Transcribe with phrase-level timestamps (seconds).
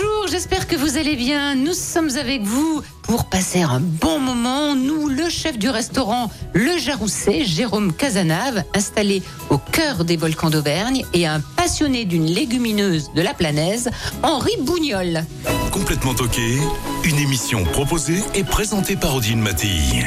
[0.00, 1.54] Bonjour, j'espère que vous allez bien.
[1.54, 4.74] Nous sommes avec vous pour passer un bon moment.
[4.74, 11.04] Nous, le chef du restaurant Le Jarousset, Jérôme Casanave, installé au cœur des volcans d'Auvergne,
[11.12, 13.90] et un passionné d'une légumineuse de la Planaise,
[14.22, 15.24] Henri Bougnol.
[15.70, 16.58] Complètement toqué,
[17.04, 20.04] une émission proposée et présentée par Odile Mattei.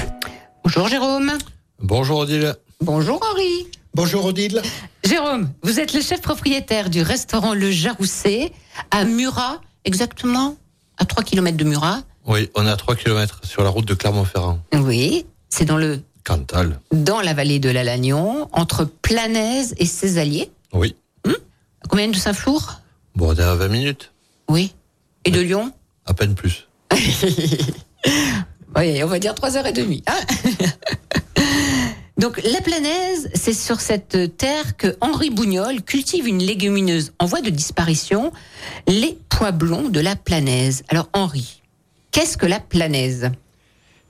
[0.64, 1.34] Bonjour Jérôme.
[1.80, 2.56] Bonjour Odile.
[2.82, 3.68] Bonjour Henri.
[3.94, 4.62] Bonjour Odile.
[5.04, 8.54] Jérôme, vous êtes le chef propriétaire du restaurant Le Jarousset
[8.90, 10.55] à Murat, exactement
[10.98, 12.02] à 3 km de Murat.
[12.26, 14.59] Oui, on est à 3 km sur la route de Clermont-Ferrand.
[14.73, 16.80] Oui, c'est dans le Cantal.
[16.94, 20.50] dans la vallée de la Lannion, entre Planaise et Césalier.
[20.72, 20.95] Oui.
[21.89, 22.80] Combien de Saint-Flour?
[23.16, 24.14] Bon, on est à 20 minutes.
[24.50, 24.73] Oui.
[25.26, 25.73] Et de Lyon?
[26.06, 26.67] À peine plus.
[28.76, 30.02] Oui, on va dire 3h30.
[30.08, 30.14] Hein
[32.17, 37.42] Donc la Planaise, c'est sur cette terre que Henri Bougnol cultive une légumineuse en voie
[37.42, 38.31] de disparition,
[38.88, 40.84] les pois blonds de la Planaise.
[40.89, 41.62] Alors Henri,
[42.12, 43.31] qu'est-ce que la Planaise?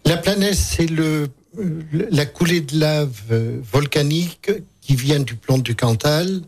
[0.06, 1.30] La planète, c'est le,
[1.60, 4.52] euh, la coulée de lave euh, volcanique
[4.82, 6.42] qui vient du plomb du Cantal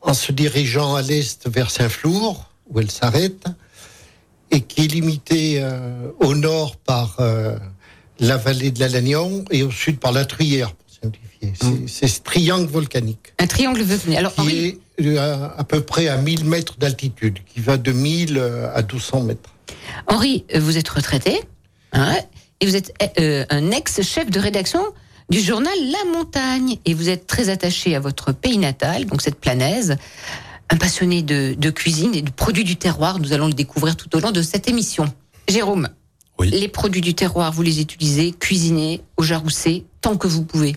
[0.00, 3.44] en se dirigeant à l'est vers Saint-Flour, où elle s'arrête,
[4.50, 7.58] et qui est limitée euh, au nord par euh,
[8.20, 11.52] la vallée de la Lannion et au sud par la Truyère, pour simplifier.
[11.60, 14.18] C'est- C'est ce triangle volcanique Un triangle volcanique.
[14.18, 14.78] Alors Henri, est
[15.18, 19.22] à, à peu près à 1000 mètres d'altitude, qui va de 1000 euh, à 1200
[19.22, 19.50] mètres.
[20.06, 21.40] Henri, euh, vous êtes retraité
[21.92, 22.16] hein,
[22.60, 24.80] et vous êtes euh, un ex-chef de rédaction
[25.30, 29.38] du journal La Montagne et vous êtes très attaché à votre pays natal, donc cette
[29.38, 29.96] planaise,
[30.70, 33.18] un passionné de, de cuisine et de produits du terroir.
[33.18, 35.12] Nous allons le découvrir tout au long de cette émission.
[35.48, 35.88] Jérôme,
[36.38, 36.50] Oui.
[36.50, 40.76] les produits du terroir, vous les utilisez, cuisinez au jaroussé tant que vous pouvez.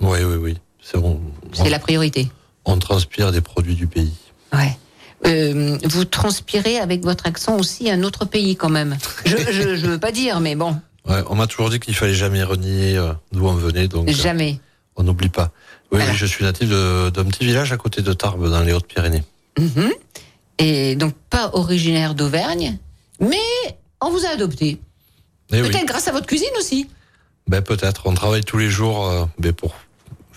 [0.00, 0.58] Oui, oui, oui.
[0.82, 1.20] C'est bon.
[1.52, 2.28] C'est la priorité.
[2.64, 4.12] On transpire des produits du pays.
[4.52, 4.76] Ouais.
[5.26, 8.96] Euh, vous transpirez avec votre accent aussi un autre pays quand même.
[9.24, 9.36] Je,
[9.76, 10.76] je veux pas dire, mais bon,
[11.08, 14.12] Ouais, on m'a toujours dit qu'il fallait jamais renier euh, d'où on venait, donc euh,
[14.12, 14.60] jamais.
[14.94, 15.50] on n'oublie pas.
[15.90, 16.10] Oui, Voilà.
[16.12, 19.24] oui, je suis natif d'un petit village à côté de Tarbes, dans les Hautes-Pyrénées.
[19.58, 19.90] Mhm.
[20.58, 22.78] Et donc pas originaire d'Auvergne,
[23.20, 23.36] mais
[24.00, 24.80] on vous a adopté.
[25.52, 25.68] Eh oui.
[25.70, 26.88] Peut-être grâce à votre cuisine aussi.
[27.48, 28.02] Ben peut-être.
[28.06, 29.74] On travaille tous les jours ben, pour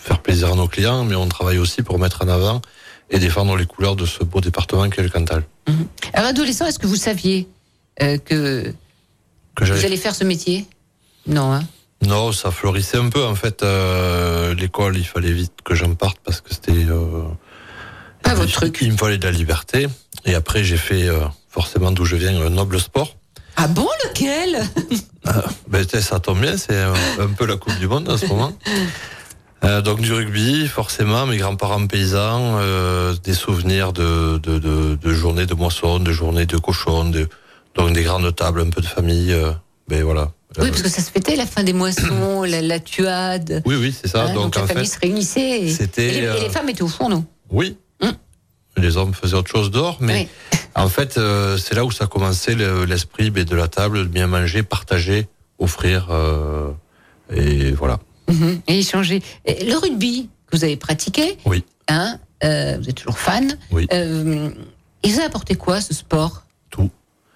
[0.05, 2.61] faire plaisir à nos clients, mais on travaille aussi pour mettre en avant
[3.09, 5.43] et défendre les couleurs de ce beau département qu'est le Cantal.
[6.13, 7.47] Alors adolescent, est-ce que vous saviez
[8.01, 8.73] euh, que
[9.55, 10.65] Que vous allez faire ce métier?
[11.27, 11.63] Non, hein?
[12.05, 13.23] Non, ça fleurissait un peu.
[13.25, 16.71] En fait, euh, l'école, il fallait vite que j'en parte parce que c'était.
[16.73, 17.23] Euh,
[18.21, 18.77] Pas il- votre truc.
[18.81, 19.87] Il me fallait de la liberté.
[20.25, 23.15] Et après, j'ai fait euh, forcément d'où je viens un noble sport.
[23.55, 24.61] Ah bon, lequel?
[25.67, 28.25] Ben, tu sais, ça tombe bien, c'est un peu la Coupe du Monde en ce
[28.27, 28.51] moment.
[29.65, 35.13] Euh, donc du rugby, forcément, mes grands-parents paysans, euh, des souvenirs de, de, de, de
[35.13, 37.27] journées de moisson, de journées de cochon, de,
[37.73, 39.31] donc des grandes tables, un peu de famille.
[39.33, 39.51] euh,
[39.87, 40.31] ben voilà.
[40.59, 43.63] Oui, parce que ça se fêtait la fin des moissons, la, la tuade.
[43.65, 44.25] oui, oui, c'est ça.
[44.27, 45.61] Hein, donc, la en famille fait, se réunissait.
[45.63, 47.23] Et, c'était, et les, et les femmes étaient au fourneau.
[47.49, 47.75] Oui.
[48.01, 48.13] Hum.
[48.77, 50.59] Les hommes faisaient autre chose dehors, mais Oui.
[50.75, 51.19] en fait,
[51.57, 55.27] c'est là où ça commençait le- l'esprit ben, de la table, de bien manger, partager,
[55.57, 56.07] offrir,
[57.33, 57.99] et voilà.
[58.29, 58.61] Mhm.
[58.67, 59.21] Et échanger.
[59.45, 61.63] Et le rugby que vous avez pratiqué, Oui.
[61.87, 63.57] hein, euh, vous êtes toujours fan.
[63.71, 63.87] Oui.
[63.93, 64.49] Euh,
[65.03, 66.43] il vous a apporté quoi ce sport?
[66.69, 66.89] Tout.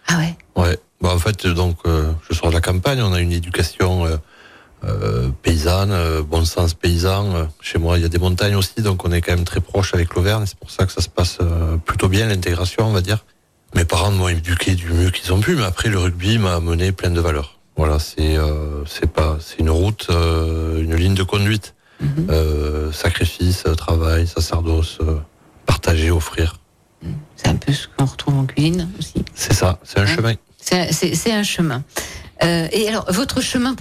[0.08, 0.36] Ah ouais?
[0.56, 0.78] Ouais.
[1.02, 4.06] Bah, en fait, donc, euh, je sors de la campagne, on a une éducation
[4.86, 7.48] euh, paysanne, bon sens paysan.
[7.62, 9.94] Chez moi, il y a des montagnes aussi, donc on est quand même très proche
[9.94, 10.46] avec l'Auvergne.
[10.48, 11.38] C'est pour ça que ça se passe
[11.86, 13.25] plutôt bien, l'intégration, on va dire.
[13.75, 16.92] Mes parents m'ont éduqué du mieux qu'ils ont pu, mais après, le rugby m'a amené
[16.92, 17.59] plein de valeurs.
[17.77, 21.75] Voilà, c'est euh, c'est pas c'est une route, euh, une ligne de conduite.
[22.01, 22.27] Mhm.
[22.30, 25.00] Euh, sacrifice, travail, sacerdoce,
[25.66, 26.56] partager, offrir.
[27.36, 29.13] C'est un peu ce qu'on retrouve en cuisine aussi.
[29.33, 30.33] C'est ça, c'est un Hein chemin.
[30.60, 31.83] C'est un chemin.
[32.42, 33.75] Et alors, votre chemin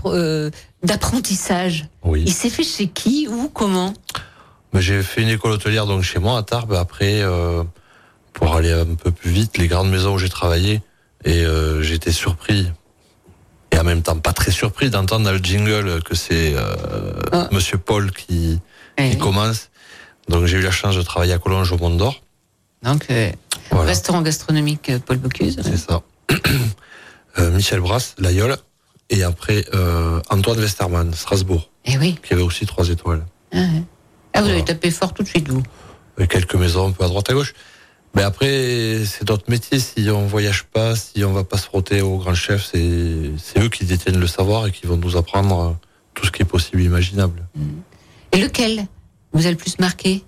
[0.82, 2.23] d'apprentissage, Oui.
[2.26, 3.94] il s'est fait chez qui Où Comment?
[4.75, 6.73] J'ai fait une école hôtelière donc chez moi à Tarbes.
[6.75, 7.23] Après,
[8.32, 10.81] pour aller un peu plus vite, les grandes maisons où j'ai travaillé,
[11.25, 11.44] et
[11.81, 12.69] j'étais surpris.
[13.79, 16.75] Et en même temps, pas très surpris d'entendre dans le jingle que c'est euh,
[17.31, 17.49] Ah.
[17.53, 18.59] Monsieur Paul qui,
[18.97, 19.71] Eh, qui commence.
[20.29, 22.21] Donc j'ai eu la chance de travailler à Collonges au Mont d'Or.
[22.83, 23.31] Donc, euh,
[23.71, 25.61] Voilà, restaurant gastronomique euh, Paul Bocuse.
[25.63, 26.03] c'est ça.
[27.39, 28.57] Euh, Michel Brasse, l'Aïole,
[29.11, 29.65] et après
[30.29, 32.19] Antoine Westermann, Strasbourg, Eh oui.
[32.27, 33.25] qui avait aussi trois étoiles.
[33.53, 33.65] Ah, ouais.
[34.35, 34.55] Ah, vous Voilà.
[34.55, 35.63] avez tapé fort tout de suite, vous.
[36.19, 37.55] Et quelques maisons un peu à droite à gauche.
[38.19, 39.79] Mais après, c'est notre métier.
[39.79, 43.69] Si on voyage pas, si on va pas se frotter aux grands chefs, c'est eux
[43.69, 45.76] qui détiennent le savoir et qui vont nous apprendre
[46.15, 47.47] tout ce qui est possible et imaginable.
[48.32, 48.88] Et lequel
[49.32, 50.25] vous a le plus marqué?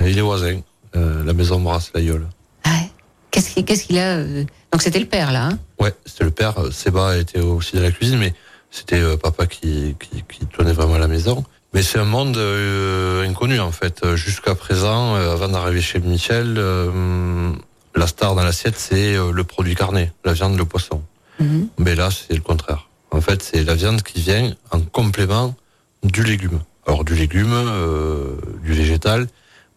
[0.00, 0.60] Il est voisin,
[0.96, 2.28] euh, la maison Brasse, l'Aïole.
[2.64, 2.90] ah, ouais.
[3.30, 5.46] Qu'est-ce qu'il a euh, Donc, c'était le père, là.
[5.46, 5.58] Hein?
[5.78, 6.58] Ouais, c'était le père.
[6.58, 8.34] euh, Seba était aussi dans la cuisine, mais
[8.70, 11.42] c'était euh, papa qui, qui, qui tenait vraiment la maison.
[11.72, 14.14] Mais c'est un monde euh, inconnu en fait.
[14.14, 17.52] Jusqu'à présent, euh, avant d'arriver chez Michel, euh,
[17.94, 21.02] la star dans l'assiette, c'est euh, le produit carné, la viande, le poisson.
[21.38, 21.68] Mhm.
[21.78, 22.88] Mais là, c'est le contraire.
[23.10, 25.54] En fait, c'est la viande qui vient en complément
[26.02, 26.60] du légume.
[26.86, 29.28] Alors du légume, euh, du végétal,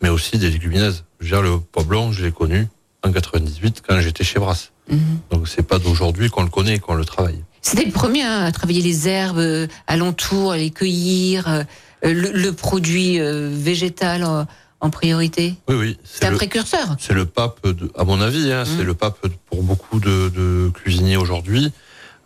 [0.02, 1.04] mais aussi des légumineuses.
[1.20, 2.68] Je veux dire, le pois blanc, je l'ai connu
[3.04, 4.72] en 98 quand j'étais chez Brasse.
[4.90, 5.00] Mhm.
[5.32, 7.44] Donc c'est pas d'aujourd'hui qu'on le connaît, qu'on le travaille.
[7.64, 11.64] C'était le premier hein, à travailler les herbes euh, alentours, à les cueillir, euh,
[12.04, 14.46] le, le produit euh, végétal en,
[14.82, 15.56] en priorité.
[15.70, 15.98] Oui, oui.
[16.04, 16.96] C'est un le, précurseur.
[17.00, 20.70] c'est le pape, de, à mon avis, hein, c'est le pape pour beaucoup de, de
[20.74, 21.72] cuisiniers aujourd'hui.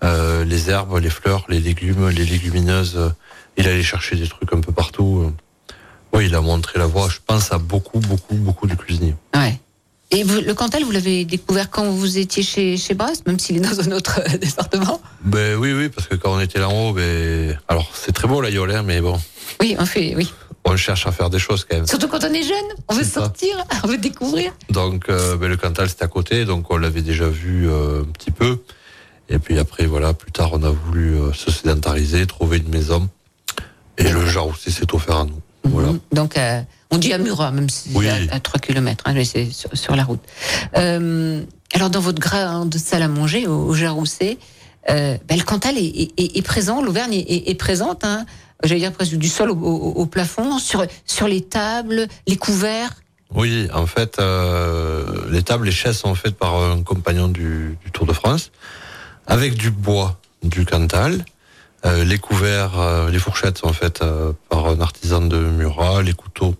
[0.04, 2.95] Euh, les herbes, les fleurs, les légumes, les légumineuses.
[2.98, 3.10] euh,
[3.57, 5.24] il allait chercher des trucs un peu partout.
[5.25, 5.74] euh.
[6.13, 9.16] Oui, il a montré la voie, je pense, à beaucoup, beaucoup, beaucoup de cuisiniers.
[9.36, 9.60] Ouais.
[10.09, 13.57] Et vous, le Cantal, vous l'avez découvert quand vous étiez chez, chez Brasse, même s'il
[13.57, 15.01] est dans un autre euh, département?
[15.21, 18.27] Ben oui, oui, parce que quand on était là en haut, ben, alors c'est très
[18.27, 19.19] beau la Yole, hein, mais bon,
[19.59, 20.31] Oui, en fait, oui.
[20.63, 21.88] on cherche à faire des choses quand même.
[21.88, 22.56] Surtout quand on est jeune,
[22.88, 23.21] on veut ça.
[23.21, 24.54] sortir, on veut découvrir.
[24.69, 28.12] Donc euh, ben, le Cantal c'était à côté, donc on l'avait déjà vu euh, un
[28.13, 28.60] petit peu.
[29.30, 33.10] Et puis après voilà, plus tard on a voulu se sédentariser, trouver une maison.
[33.98, 35.42] Et le genre aussi s'est offert à nous.
[35.65, 35.89] Voilà.
[35.89, 36.00] Mhm.
[36.13, 36.62] Donc, euh,
[36.92, 38.06] on dit à Murat, même si Oui.
[38.07, 40.22] c'est à, à 3 km, mais c'est sur, sur la route.
[40.78, 41.42] Euh,
[41.74, 44.38] alors, dans votre grande salle à manger, au, au Jarousset,
[44.89, 48.25] euh, ben, le Cantal est, est- est- est présent, l'Auvergne est, présente, hein,
[48.63, 52.92] j'allais dire presque du sol au, au- au plafond, sur, sur les tables, les couverts.
[53.36, 57.92] Oui, en fait, euh, les tables, les chaises sont faites par un compagnon du, du
[57.92, 58.51] Tour de France,
[59.25, 61.25] avec du bois du Cantal.
[61.86, 66.13] Euh, les couverts, euh, les fourchettes sont faites euh, par un artisan de Murat, les
[66.13, 66.56] couteaux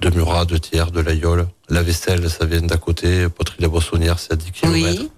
[0.00, 1.46] de Murat, de Thiers, de l'Aïole.
[1.68, 4.72] La vaisselle, ça vient d'à côté, poterie de la Boissonnière, c'est à 10 km.
[4.72, 5.10] Oui.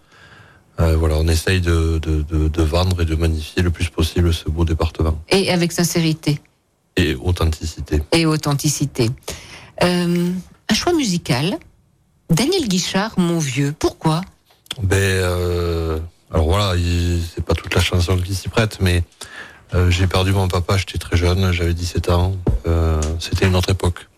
[0.80, 4.32] Euh, voilà, on essaye de, de, de, de vendre et de magnifier le plus possible
[4.32, 5.22] ce beau département.
[5.28, 6.40] Et avec sincérité
[6.96, 8.02] Et authenticité.
[8.12, 9.10] et authenticité.
[9.82, 10.30] Euh,
[10.68, 11.58] un choix musical.
[12.30, 13.74] Daniel Guichard, mon vieux.
[13.78, 14.22] Pourquoi?
[14.82, 15.98] Ben, euh,
[16.32, 19.04] alors voilà, il- c'est pas toute la chanson qui s'y prête, mais
[19.74, 22.34] euh, j'ai perdu mon papa, j'étais très jeune, j'avais 17 ans.
[22.66, 24.08] Euh, C'était une autre époque.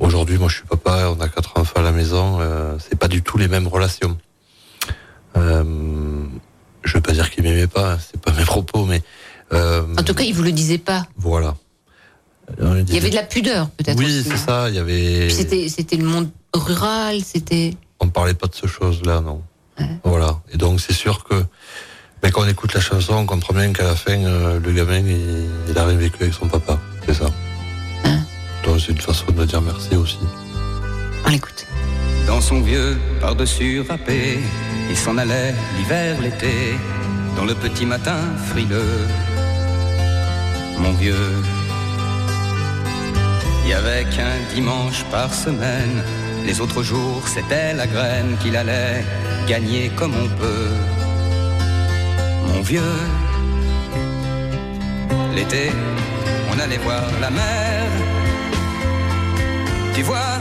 [0.00, 2.38] Aujourd'hui, moi, je suis papa, on a quatre enfants à la maison.
[2.40, 4.16] Euh, c'est pas du tout les mêmes relations.
[5.36, 5.64] Euh,
[6.82, 9.02] je veux pas dire qu'il m'aimait pas, c'est pas mes propos, mais
[9.52, 11.06] euh, En tout cas, il vous le disait pas.
[11.16, 11.54] voilà.
[12.58, 13.96] Il y avait de la pudeur, peut-être.
[13.98, 14.36] Oui, c'est hein.
[14.36, 14.68] ça.
[14.68, 15.30] Il y avait.
[15.30, 17.74] C'était, c'était le monde rural, c'était.
[18.00, 19.42] on ne parlait pas de ce chose-là, non.
[19.78, 19.86] Ouais.
[20.04, 20.40] Voilà.
[20.52, 21.34] Et donc, c'est sûr que
[22.22, 24.98] mais quand on écoute la chanson, on comprend bien qu'à la fin, euh, le gamin,
[24.98, 26.78] il, il a rien vécu avec son papa.
[27.06, 27.26] C'est ça.
[28.72, 30.18] Donc, c'est une façon de dire merci aussi.
[31.26, 31.66] On l'écoute.
[32.26, 34.38] Dans son vieux par-dessus râpé,
[34.88, 36.78] il s'en allait l'hiver, l'été,
[37.36, 38.16] dans le petit matin
[38.48, 39.06] frileux.
[40.78, 41.32] Mon vieux,
[43.64, 46.02] il y avait qu'un dimanche par semaine,
[46.46, 49.04] les autres jours c'était la graine qu'il allait
[49.46, 50.70] gagner comme on peut.
[52.48, 52.96] Mon vieux,
[55.34, 55.72] l'été,
[56.50, 58.11] on allait voir la mer.
[59.94, 60.38] Tu vois,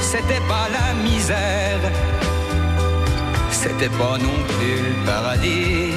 [0.00, 1.80] c'était pas la misère,
[3.50, 5.92] c'était pas non plus le paradis.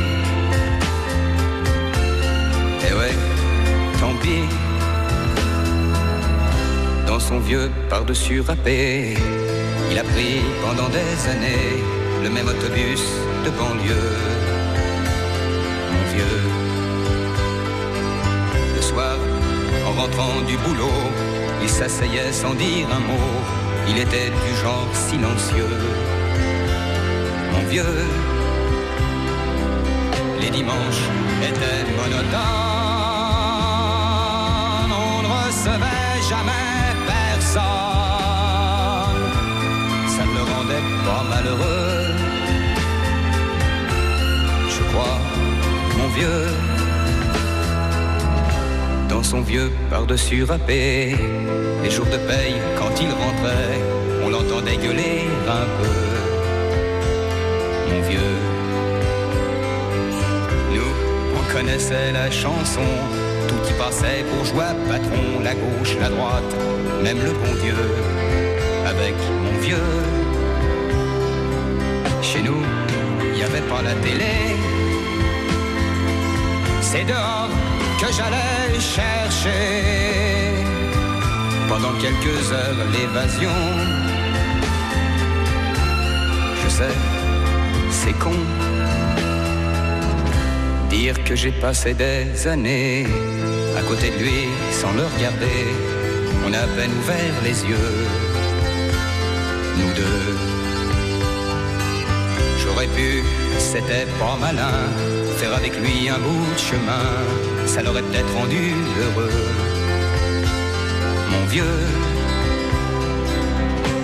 [2.88, 3.16] Et ouais,
[4.00, 4.46] tant pis.
[7.06, 9.16] Dans son vieux par-dessus râpé,
[9.92, 11.84] il a pris pendant des années
[12.24, 13.04] le même autobus
[13.46, 14.18] de banlieue.
[15.94, 16.42] Mon vieux,
[18.76, 19.16] le soir,
[19.88, 21.02] en rentrant du boulot,
[21.66, 23.32] il s'asseyait sans dire un mot.
[23.90, 25.78] Il était du genre silencieux.
[27.54, 28.02] Mon vieux,
[30.42, 31.06] les dimanches
[31.50, 32.36] étaient monotones.
[35.08, 37.64] On ne recevait jamais personne.
[40.14, 42.00] Ça ne le rendait pas malheureux.
[44.74, 45.20] Je crois,
[45.98, 46.75] mon vieux
[49.10, 51.16] dans son vieux par-dessus râpé.
[51.84, 53.80] Les jours de paye, quand il rentrait,
[54.24, 55.90] on l'entendait gueuler un peu.
[57.90, 58.36] Mon vieux,
[60.74, 60.94] nous,
[61.38, 62.90] on connaissait la chanson,
[63.48, 66.56] tout y passait bourgeois, patron, la gauche, la droite,
[67.04, 67.76] même le bon Dieu,
[68.86, 69.94] avec mon vieux.
[72.22, 72.64] Chez nous,
[73.24, 74.56] il n'y avait pas la télé.
[76.82, 77.50] C'est dehors
[78.00, 79.52] que j'allais chercher.
[81.70, 83.58] Pendant quelques heures, l'évasion.
[86.64, 86.96] Je sais,
[87.90, 88.38] c'est con.
[90.90, 93.06] Dire que j'ai passé des années
[93.78, 95.62] à côté de lui sans le regarder.
[96.46, 97.94] On a peine ouvert les yeux.
[99.78, 100.55] Nous deux.
[102.76, 103.24] J'aurais pu,
[103.58, 104.90] c'était pas malin,
[105.38, 107.08] faire avec lui un bout de chemin,
[107.66, 109.32] ça l'aurait peut-être rendu heureux.
[111.32, 111.88] Mon vieux,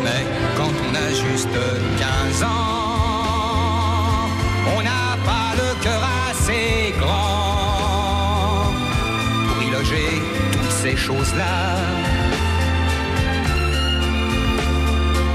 [0.06, 0.25] mais
[0.56, 1.50] quand on a juste
[2.00, 2.48] 15 ans,
[4.78, 8.72] on n'a pas le cœur assez grand
[9.50, 10.22] pour y loger
[10.54, 11.75] toutes ces choses-là.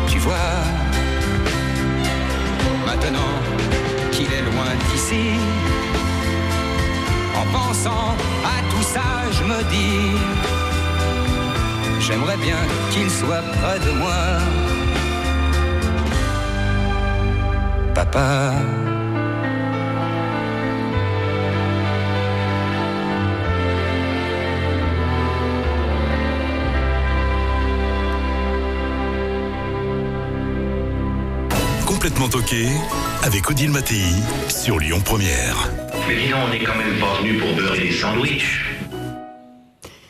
[0.08, 0.55] Tu vois,
[2.96, 3.34] maintenant
[4.12, 5.24] qu'il est loin d'ici.
[7.40, 10.16] En pensant à tout ça, je me dis,
[12.00, 12.56] j'aimerais bien
[12.90, 14.22] qu'il soit près de moi.
[17.94, 18.52] Papa.
[32.06, 32.68] Complètement toqué
[33.24, 34.04] avec Odile Mattei
[34.48, 35.72] sur Lyon Première.
[36.06, 38.64] Mais dis donc, on n'est quand même pas venu pour beurrer des sandwichs.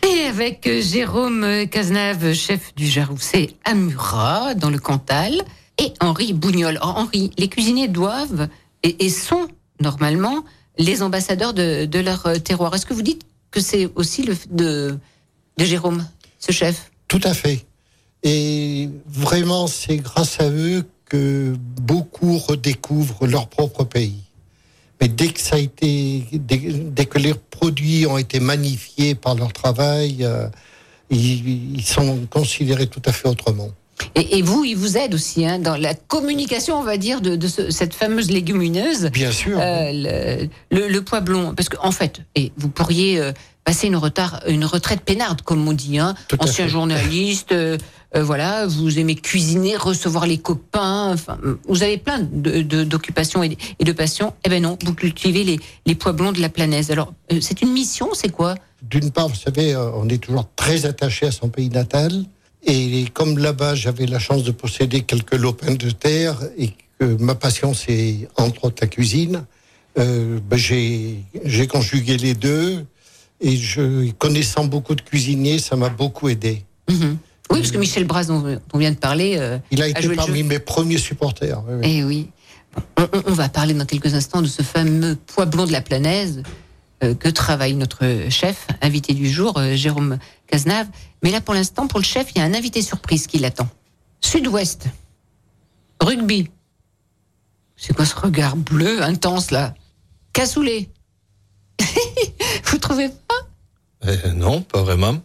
[0.06, 5.40] Et avec euh, Jérôme euh, Cazenave, chef du Jarousset à Murat, dans le Cantal,
[5.78, 6.78] et Henri Bougnol.
[6.82, 8.46] Oh, Henri, les cuisiniers doivent
[8.82, 9.48] et, et sont
[9.80, 10.44] normalement
[10.76, 12.74] les ambassadeurs de, de leur euh, terroir.
[12.74, 14.98] Est-ce que vous dites que c'est aussi le de,
[15.56, 16.06] de Jérôme,
[16.40, 16.90] ce chef?
[17.08, 17.64] Tout à fait.
[18.22, 24.22] Et vraiment, c'est grâce à eux que beaucoup redécouvrent leur propre pays.
[25.00, 29.34] Mais dès que ça a été, dès, dès que les produits ont été magnifiés par
[29.34, 30.48] leur travail, euh,
[31.10, 33.68] ils, ils sont considérés tout à fait autrement.
[34.14, 37.36] et, et vous, il vous aide aussi hein, dans la communication, on va dire, de,
[37.36, 39.10] de ce- cette fameuse légumineuse.
[39.12, 39.58] Bien sûr.
[39.60, 43.32] Euh, le, le, le pois blond, parce qu'en en fait, et vous pourriez euh,
[43.64, 46.70] passer une, retard, une retraite peinarde, comme on dit, hein, ancien fait.
[46.70, 47.52] journaliste,
[48.16, 52.84] euh, euh, voilà, vous aimez cuisiner, recevoir les copains, enfin, vous avez plein de- de-
[52.84, 54.32] d'occupations et, et de passions.
[54.44, 56.90] Eh ben non, vous cultivez les, les pois blonds de la planaise.
[56.90, 58.54] Alors, euh, c'est une mission, c'est quoi?
[58.82, 62.24] D'une part, vous savez, euh, on est toujours très attaché à son pays natal.
[62.68, 67.34] Et comme là-bas, j'avais la chance de posséder quelques lopins de terre et que ma
[67.34, 69.44] passion, c'est entre autres la cuisine,
[69.98, 72.84] euh, ben, j'ai j'ai conjugué les deux.
[73.40, 76.64] Et je, connaissant beaucoup de cuisiniers, ça m'a beaucoup aidé.
[76.88, 77.18] Mhm.
[77.50, 80.42] Oui, parce que Michel Bras, dont, on vient de parler, euh, Il a été parmi
[80.42, 81.62] mes premiers supporters.
[81.68, 81.80] oui, oui.
[81.84, 82.30] Eh oui.
[82.98, 86.42] On, va parler dans quelques instants de ce fameux pois blond de la planaise
[87.02, 90.86] euh, que travaille notre chef, invité du jour, euh, Jérôme Cazenave.
[91.22, 93.68] Mais là, pour l'instant, pour le chef, il y a un invité surprise qui l'attend.
[94.20, 94.88] Sud-Ouest.
[96.00, 96.50] Rugby.
[97.76, 99.74] C'est quoi ce regard bleu intense là?
[100.34, 100.90] Cassoulet.
[102.64, 104.32] Vous trouvez pas?
[104.34, 105.16] Non, pas vraiment.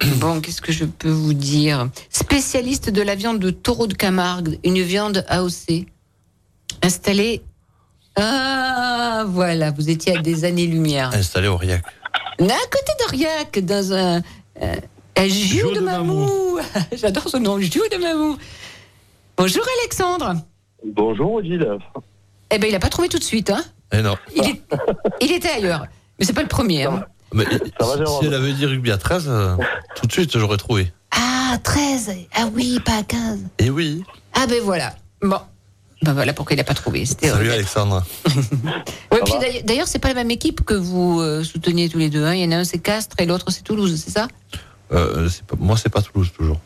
[0.16, 1.88] Bon, qu'est-ce que je peux vous dire?
[2.10, 5.86] Spécialiste de la viande de taureau de Camargue, une viande AOC.
[6.82, 7.42] Installée.
[8.16, 11.10] Ah, voilà, vous étiez à des années-lumière.
[11.14, 11.84] Installé au RIAC.
[11.84, 14.22] À côté d'Aurillac, dans un.
[14.62, 14.74] euh,
[15.18, 16.58] un Joux de, de Mamou.
[16.92, 18.36] J'adore ce nom, Joux de Mamou.
[19.36, 20.34] Bonjour Alexandre.
[20.84, 21.66] Bonjour Odile.
[22.50, 23.62] Eh ben, il a pas trouvé tout de suite, hein?
[23.92, 24.16] Eh non.
[24.34, 24.62] Il, est-
[25.20, 25.86] il était ailleurs.
[26.18, 26.84] Mais c'est pas le premier.
[26.84, 27.04] hein.
[27.36, 27.44] Mais,
[27.78, 29.56] Ça va, Jérôme si elle avait dit rugby à 13, euh,
[29.94, 30.90] tout de suite j'aurais trouvé.
[31.10, 32.10] Ah, 13.
[32.34, 33.40] Ah oui, pas à 15.
[33.58, 34.02] Et oui.
[34.34, 34.94] Ah ben voilà.
[35.22, 35.38] Bon.
[36.02, 37.04] Ben voilà pourquoi il n'a pas trouvé.
[37.06, 38.04] Salut Alexandre.
[39.12, 42.24] Ouais, puis d'ailleurs- c'est pas la même équipe que vous euh, souteniez tous les deux.
[42.24, 42.34] hein.
[42.34, 44.28] Il y en a un c'est Castres et l'autre c'est Toulouse, c'est ça?
[44.92, 46.58] Euh, pas- moi, c'est pas Toulouse toujours.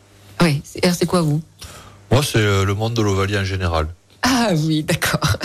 [0.43, 0.63] Oui.
[0.65, 1.41] C'est quoi vous?
[2.11, 3.87] Moi, c'est euh, le monde de l'Ovalie en général.
[4.23, 5.37] Ah oui, d'accord.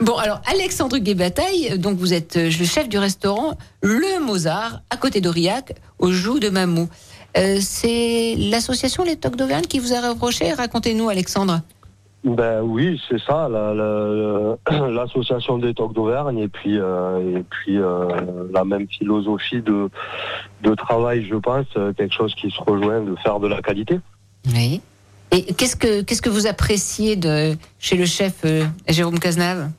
[0.00, 4.96] Bon, alors Alexandre Guébataille, donc vous êtes euh, le chef du restaurant Le Mozart à
[4.96, 6.88] côté d'Aurillac, au Joux de Mamou.
[7.36, 10.52] Euh, c'est l'association Les Tocs d'Auvergne qui vous a reproché.
[10.52, 11.60] Racontez-nous, Alexandre.
[12.24, 17.78] Ben oui, c'est ça, la- la- l'association des tocs d'Auvergne et puis euh, et puis
[17.78, 18.06] euh,
[18.52, 19.88] la même philosophie de
[20.64, 21.66] de travail, je pense,
[21.96, 24.00] quelque chose qui se rejoint de faire de la qualité.
[24.52, 24.80] Oui.
[25.30, 29.70] Et qu'est-ce que qu'est-ce que vous appréciez de chez le chef euh, Jérôme Cazenave?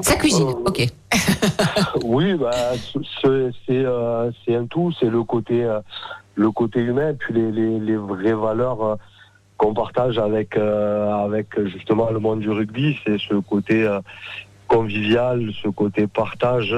[0.00, 0.86] Sa cuisine, Euh, ok.
[2.04, 2.50] Oui, bah,
[3.22, 5.66] c'est c'est, euh, c'est un tout, c'est le côté
[6.36, 8.98] le côté humain, puis les, les, les vraies valeurs
[9.56, 13.86] qu'on partage avec avec justement le monde du rugby, c'est ce côté
[14.66, 16.74] convivial, ce côté partage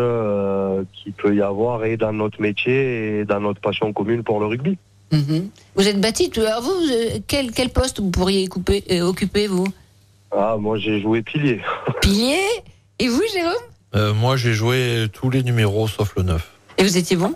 [0.92, 4.46] qui peut y avoir et dans notre métier et dans notre passion commune pour le
[4.46, 4.76] rugby.
[5.12, 5.48] Mhm.
[5.76, 9.46] Vous êtes bâti, tout- alors vous, euh, quel, quel poste vous pourriez couper- euh, occuper,
[9.46, 9.66] vous?
[10.32, 11.60] Ah, moi j'ai joué pilier.
[12.02, 12.40] Pilier?
[12.98, 13.52] Et vous, Jérôme?
[13.94, 16.50] Euh, moi, j'ai joué tous les numéros sauf le 9.
[16.78, 17.32] Et vous étiez bon?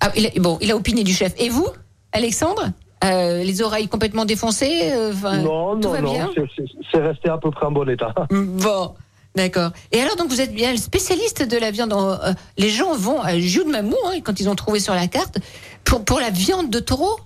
[0.00, 1.32] Ah, il a, Bon, il a opiné du chef.
[1.38, 1.68] Et vous,
[2.12, 2.70] Alexandre?
[3.04, 6.30] Euh, Les oreilles complètement défoncées euh, non, tout non, va non, bien?
[6.36, 8.14] c'est- resté à peu près en bon état.
[8.30, 8.94] Bon,
[9.34, 9.70] d'accord.
[9.92, 11.92] Et alors, donc, vous êtes bien le spécialiste de la viande.
[11.92, 15.06] euh, les gens vont à Joux de Mamou, hein, quand ils ont trouvé sur la
[15.08, 15.38] carte,
[15.86, 17.18] pour, pour la viande de taureau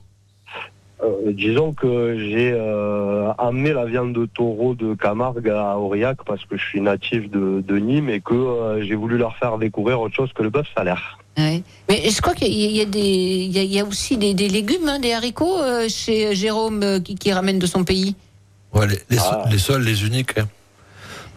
[1.03, 6.45] Euh, disons que j'ai euh, amené la viande de taureau de Camargue à Aurillac parce
[6.45, 9.99] que je suis natif de, de Nîmes et que euh, j'ai voulu leur faire découvrir
[10.03, 11.19] autre chose que le bœuf salaire.
[11.39, 11.63] Ouais.
[11.89, 13.01] Mais je crois qu'il y, a- il y a des,
[13.49, 16.35] il y a, il y a aussi des, des légumes, hein, des haricots euh, chez
[16.35, 18.15] Jérôme euh, qui, qui ramène de son pays.
[18.75, 19.45] Ouais, les, les, Ah.
[19.51, 20.37] les seuls, les uniques.
[20.39, 20.49] hein.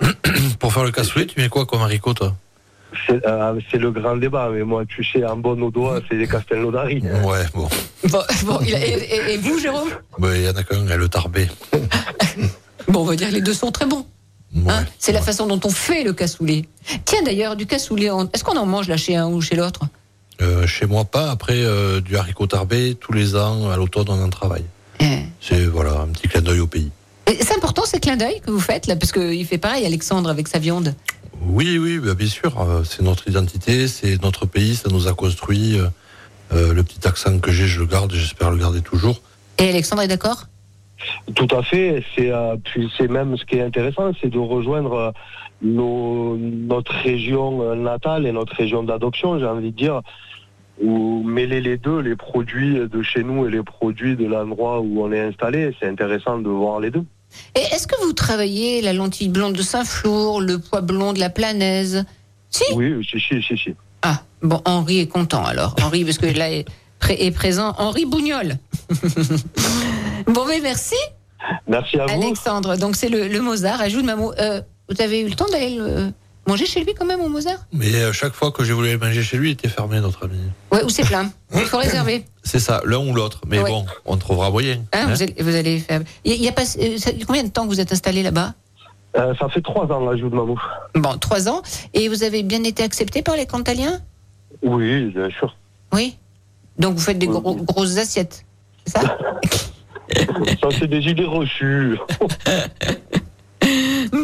[0.59, 2.33] Pour faire le cassoulet, tu mets quoi comme haricot, toi?
[3.07, 6.17] C'est euh, c'est le grand débat, mais moi, tu sais, en bon au doigt, c'est
[6.17, 7.01] des castelnaudari.
[7.01, 7.67] Ouais, bon.
[8.09, 11.09] Bon, bon, il a- et, et- et vous, Jérôme Il y en a qu'un, le
[11.09, 11.47] tarbé.
[12.87, 14.05] Bon, on va dire que les deux sont très bons.
[14.55, 14.71] Ouais.
[14.71, 14.85] hein.
[14.99, 16.65] C'est la façon dont on fait le cassoulet.
[17.05, 19.81] Tiens, d'ailleurs, du cassoulet, on- est-ce qu'on en mange là chez un ou chez l'autre?
[20.41, 21.31] Euh, chez moi, pas.
[21.31, 24.65] Après, euh, du haricot tarbé, tous les ans, à l'automne, on en travaille.
[24.99, 25.19] Eh.
[25.41, 26.91] C'est voilà, un petit clin d'œil au pays.
[27.27, 30.47] C'est important ces clins d'œil que vous faites là, parce qu'il fait pareil, Alexandre, avec
[30.47, 30.93] sa viande.
[31.47, 32.59] Oui, oui, bah, bien sûr.
[32.59, 35.79] euh, C'est notre identité, c'est notre pays, ça nous a construit.
[35.79, 35.87] euh,
[36.51, 39.21] euh, le petit accent que j'ai, je le garde et j'espère le garder toujours.
[39.57, 40.43] Et Alexandre est d'accord?
[41.35, 42.03] Tout à fait.
[42.15, 45.13] C'est euh, puis c'est même ce qui est intéressant, c'est de rejoindre
[45.61, 50.01] nos, notre région natale et notre région d'adoption, j'ai envie de dire,
[50.81, 55.01] ou mêler les deux, les produits de chez nous et les produits de l'endroit où
[55.03, 55.75] on est installé.
[55.79, 57.05] C'est intéressant de voir les deux.
[57.55, 61.29] Et est-ce que vous travaillez la lentille blonde de Saint-Flour, le pois blond de la
[61.29, 62.05] Planaise?
[62.49, 63.75] Si Oui, si, si, si, si.
[64.01, 65.75] Ah, bon, Henri est content alors.
[65.81, 66.65] Henri, parce que là est,
[67.09, 68.57] est présent Henri Bougnol.
[70.27, 70.95] bon, mais merci,
[71.67, 72.13] Merci à vous.
[72.13, 72.77] Alexandre.
[72.77, 73.81] Donc, c'est le, le Mozart.
[73.81, 74.33] Ajoute ma mot.
[74.39, 76.11] Euh, vous avez eu le temps d'aller le
[76.47, 77.59] manger chez lui quand même au Mozart?
[77.71, 80.25] Mais euh, chaque fois que j'ai voulu aller manger chez lui, il était fermé, notre
[80.25, 80.37] ami.
[80.71, 81.31] Ouais, ou c'est plein.
[81.53, 82.25] Il faut réserver.
[82.43, 83.39] C'est ça, l'un ou l'autre.
[83.47, 83.69] Mais Ouais.
[83.69, 84.81] bon, on trouvera moyen.
[84.91, 85.05] Hein, hein.
[85.13, 86.01] vous, allez, vous allez faire.
[86.25, 87.91] Il y a, il y a pas, euh, ça- combien de temps que vous êtes
[87.93, 88.53] installé là-bas?
[89.15, 90.59] Euh, ça fait trois ans, l'ajout de Mamou.
[90.95, 91.61] Bon, trois ans.
[91.93, 94.01] Et vous avez bien été accepté par les Cantaliens?
[94.61, 95.55] Oui, bien sûr.
[95.93, 96.17] Oui.
[96.79, 98.43] Donc, vous faites des gros- grosses assiettes.
[98.85, 99.17] C'est ça?
[100.61, 101.97] Ça, c'est des idées reçues.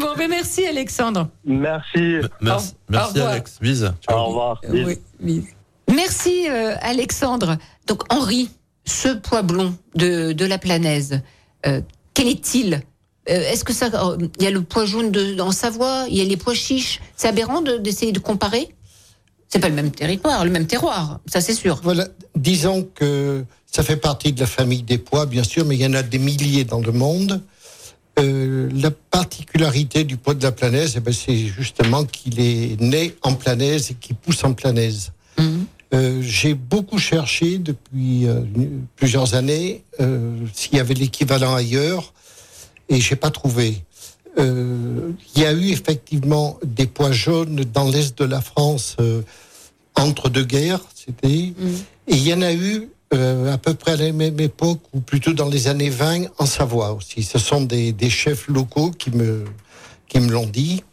[0.10, 1.30] Bon, ben merci, Alexandre.
[1.46, 2.16] Merci.
[2.42, 3.20] Merci, Au- merci.
[3.22, 3.60] Alex.
[4.12, 4.62] Au revoir.
[4.68, 5.44] Oui, oui.
[5.94, 7.58] Merci euh, Alexandre.
[7.88, 8.50] Donc Henri,
[8.86, 11.22] ce pois blond de, de la Planaise,
[11.68, 11.82] euh,
[12.14, 12.76] quel est-il?
[13.30, 13.90] Euh, Est-ce que ça,
[14.40, 17.00] il y a le pois jaune de, en Savoie, il y a les pois chiches.
[17.16, 18.70] C'est aberrant de- d'essayer de comparer?
[19.48, 21.80] C'est pas le même territoire, le même terroir, ça c'est sûr.
[21.84, 25.82] Voilà, disons que ça fait partie de la famille des pois, bien sûr, mais il
[25.82, 27.42] y en a des milliers dans le monde.
[28.20, 33.16] Euh, la particularité du pois de la planaise, eh ben, c'est justement qu'il est né
[33.22, 35.12] en planaise et qu'il pousse en planaise.
[35.38, 35.66] Mhm.
[35.94, 38.42] Euh, J'ai beaucoup cherché depuis euh,
[38.96, 42.14] plusieurs années euh, s'il y avait l'équivalent ailleurs
[42.90, 43.84] et j'ai pas trouvé.
[44.38, 48.96] Il y a eu effectivement des pois jaunes dans l'est de la France
[49.96, 51.28] entre deux guerres, c'était.
[51.28, 51.54] Et
[52.08, 55.34] il y en a eu euh, à peu près à la même époque, ou plutôt
[55.34, 57.24] dans les années 20, en Savoie aussi.
[57.24, 59.46] Ce sont des, des chefs locaux qui me,
[60.08, 60.84] qui me l'ont dit.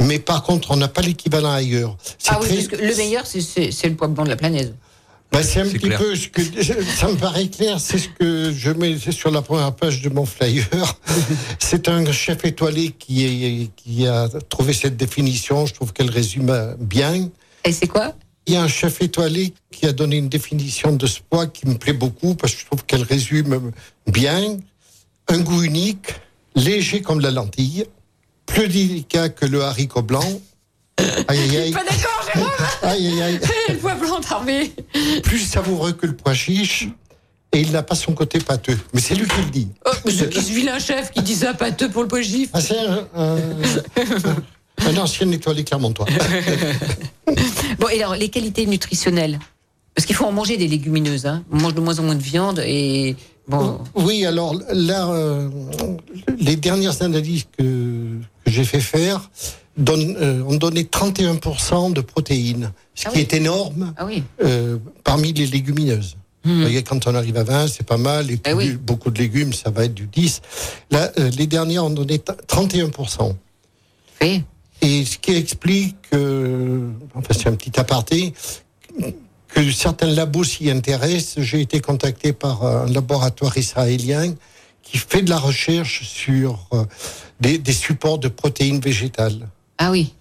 [0.00, 1.96] Mais par contre, on n'a pas l'équivalent ailleurs.
[2.18, 3.40] C'est Ah oui, très- parce que le meilleur, c'est-
[3.88, 4.74] le pois blond de la Planaise.
[5.32, 5.98] bah, c'est un petit clair.
[5.98, 6.40] peu ce que
[6.98, 7.80] ça me paraît clair.
[7.80, 10.66] C'est ce que je mets sur la première page de mon flyer.
[11.58, 15.66] c'est un chef étoilé qui, est, qui a trouvé cette définition.
[15.66, 17.28] Je trouve qu'elle résume bien.
[17.64, 18.14] Et c'est quoi?
[18.46, 21.66] Il y a un chef étoilé qui a donné une définition de ce poids qui
[21.66, 23.72] me plaît beaucoup parce que je trouve qu'elle résume
[24.06, 24.56] bien
[25.28, 26.14] un goût unique,
[26.54, 27.86] léger comme la lentille,
[28.46, 30.40] plus délicat que le haricot blanc.
[31.28, 31.70] Aïe aïe aïe.
[31.72, 32.50] Pas d'accord, Jérôme
[32.82, 33.40] Aïe aïe aïe.
[33.70, 34.72] Le pois blanc d'armée.
[35.24, 36.86] plus savoureux que le pois chiche
[37.52, 38.78] et il n'a pas son côté pâteux.
[38.94, 39.68] Mais c'est lui qui le dit.
[39.86, 42.78] Oh, mais ce vilain chef qui dit ça pâteux pour le pois gif Ah, c'est
[42.78, 43.36] un, un-
[44.78, 46.06] un ancien étoilé clermontois.
[47.78, 49.38] Bon, et alors, les qualités nutritionnelles
[49.94, 51.26] Parce qu'il faut en manger des légumineuses.
[51.26, 51.42] Hein.
[51.50, 53.16] On mange de moins en moins de viande et
[53.48, 55.48] Bon, Oui, alors là, euh,
[56.38, 57.62] les dernières analyses que,
[58.44, 59.30] que j'ai fait faire
[59.76, 63.22] donnent, euh, ont donné 31% de protéines, ce Ah qui oui.
[63.22, 64.22] est énorme ah oui.
[64.42, 66.16] euh, parmi les légumineuses.
[66.44, 66.54] Hmm.
[66.54, 68.70] Vous voyez, quand on arrive à 20, c'est pas mal, et Eh oui.
[68.72, 70.40] beaucoup de légumes, ça va être du 10.
[70.90, 73.34] Là, euh, les dernières ont donné t- 31%.
[74.22, 74.42] Oui.
[74.86, 78.32] Et ce qui explique, euh, enfin c'est un petit aparté,
[79.48, 81.42] que certains labos s'y intéressent.
[81.42, 84.32] J'ai été contacté par un laboratoire israélien
[84.84, 86.84] qui fait de la recherche sur euh,
[87.40, 89.48] des, des supports de protéines végétales.
[89.78, 90.14] Ah oui.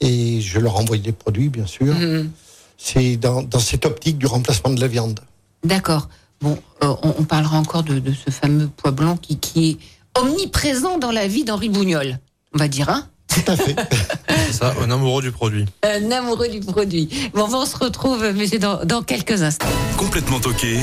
[0.00, 1.92] Et je leur envoie des produits, bien sûr.
[1.92, 2.30] Mhm.
[2.78, 5.18] C'est dans, dans cette optique du remplacement de la viande.
[5.64, 6.08] D'accord.
[6.40, 9.78] Bon, euh, on, on parlera encore de, de ce fameux pois blanc qui, qui est
[10.20, 12.20] omniprésent dans la vie d'Henri Bougnol,
[12.54, 13.76] on va dire, hein Tout à fait.
[14.46, 15.64] C'est ça, un amoureux du produit.
[15.82, 17.08] Un amoureux du produit.
[17.34, 19.66] Bon, on se retrouve, monsieur, dans, dans quelques instants.
[19.96, 20.78] Complètement toqué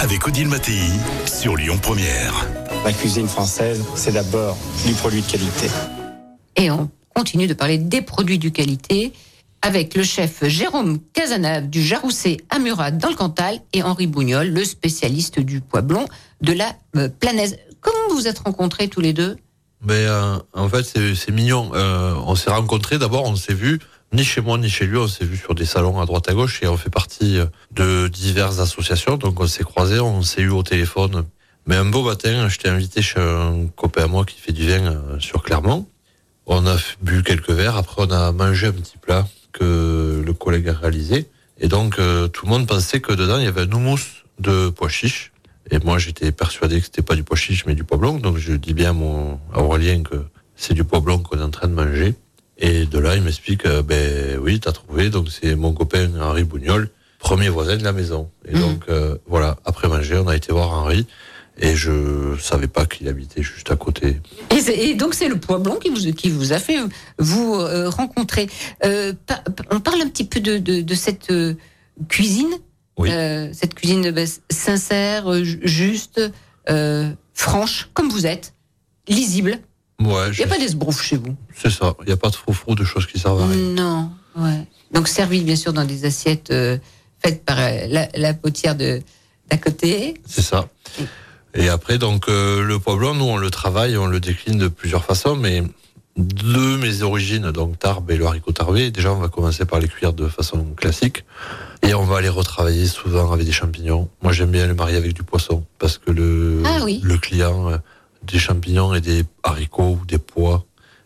[0.00, 0.80] avec Odile Mattei
[1.26, 2.46] sur Lyon Première.
[2.84, 4.56] La cuisine française, c'est d'abord
[4.86, 5.66] du produit de qualité.
[6.56, 9.12] Et on continue de parler des produits de qualité
[9.62, 14.48] avec le chef Jérôme Cazenave du Jarousset à Murat dans le Cantal et Henri Bougnol,
[14.48, 16.04] le spécialiste du pois blanc
[16.42, 17.56] de la euh, Planaise.
[17.80, 19.36] Comment vous vous êtes rencontrés tous les deux?
[19.82, 21.70] Mais euh, en fait, c'est mignon.
[21.74, 23.78] Euh, on s'est rencontrés, d'abord, on s'est vus,
[24.12, 26.34] ni chez moi ni chez lui, on s'est vus sur des salons à droite à
[26.34, 29.16] gauche et on fait partie euh, de diverses associations.
[29.16, 31.24] Donc on s'est croisés, on s'est eu au téléphone.
[31.66, 34.66] Mais un beau matin, je t'ai invité chez un copain à moi qui fait du
[34.66, 35.86] vin sur Clermont.
[36.46, 40.70] On a bu quelques verres, après on a mangé un petit plat que le collègue
[40.70, 41.28] a réalisé.
[41.60, 44.00] Et donc tout le monde pensait que dedans il y avait un houmous
[44.38, 45.30] de pois chiches.
[45.70, 48.14] Et moi, j'étais persuadé que c'était pas du pois chiche, mais du pois blanc.
[48.14, 50.16] Donc, je dis bien à, mon, à Aurélien que
[50.56, 52.14] c'est du pois blanc qu'on est en train de manger.
[52.58, 55.10] Et de là, il m'explique, euh, ben oui, t'as trouvé.
[55.10, 58.30] Donc, c'est mon copain Henri Bougnol, premier voisin de la maison.
[58.46, 58.60] Et Mhm.
[58.60, 61.06] donc, euh, voilà, après manger, on a été voir Henri.
[61.60, 64.20] Et je savais pas qu'il habitait juste à côté.
[64.72, 66.76] Et, donc c'est le pois blanc qui vous, qui vous a fait
[67.18, 68.46] vous euh, rencontrer.
[68.80, 71.32] Pa- pa- on parle un petit peu de, de, de cette
[72.08, 72.50] cuisine,
[72.98, 73.10] Oui.
[73.12, 74.12] Euh, cette cuisine
[74.50, 76.20] sincère, euh, ju- juste,
[76.68, 78.54] euh, franche, comme vous êtes,
[79.08, 79.58] lisible.
[80.00, 81.34] Il n'y a pas d'esbrouf chez vous.
[81.56, 81.94] c'est ça.
[82.00, 83.56] Il n'y a pas de faux de choses qui servent à rien.
[83.56, 84.64] Non, ouais.
[84.92, 86.78] Donc servi bien sûr dans des assiettes euh,
[87.20, 89.00] faites par la, la potière de
[89.50, 90.14] d'à côté.
[90.26, 90.68] C'est ça.
[91.54, 95.34] Et après, donc, le blanc, nous, on le travaille, on le décline de plusieurs façons,
[95.36, 95.62] mais
[96.18, 99.88] de mes origines, donc Tarbes et le haricot tarbé, déjà, on va commencer par les
[99.88, 101.24] cuire de façon classique.
[101.86, 104.08] Et on va les retravailler souvent avec des champignons.
[104.22, 107.00] Moi, j'aime bien le marier avec du poisson, parce que le, Ah oui.
[107.04, 107.78] le client, euh,
[108.24, 110.64] des champignons et des haricots ou des pois,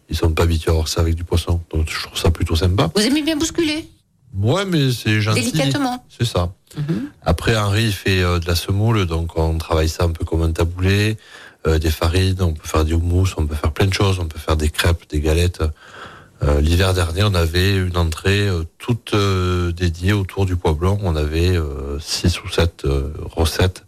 [0.09, 1.61] ils sont pas habitués à avoir ça avec du poisson.
[1.73, 2.91] Donc, je trouve ça plutôt sympa.
[2.95, 3.89] Vous aimez bien bousculer?
[4.35, 5.41] Ouais, mais c'est gentil.
[5.43, 6.05] délicatement.
[6.09, 6.53] C'est ça.
[6.79, 7.11] Mhm.
[7.23, 10.41] Après, Henri il fait euh, de la semoule, donc on travaille ça un peu comme
[10.43, 11.19] un taboulé,
[11.67, 14.39] des farines, on peut faire du houmous, on peut faire plein de choses, on peut
[14.39, 15.63] faire des crêpes, des galettes.
[16.43, 20.99] Euh, L'hiver dernier, on avait une entrée euh, toute euh, dédiée autour du pois blanc.
[21.03, 23.85] On avait euh, six ou sept euh, recettes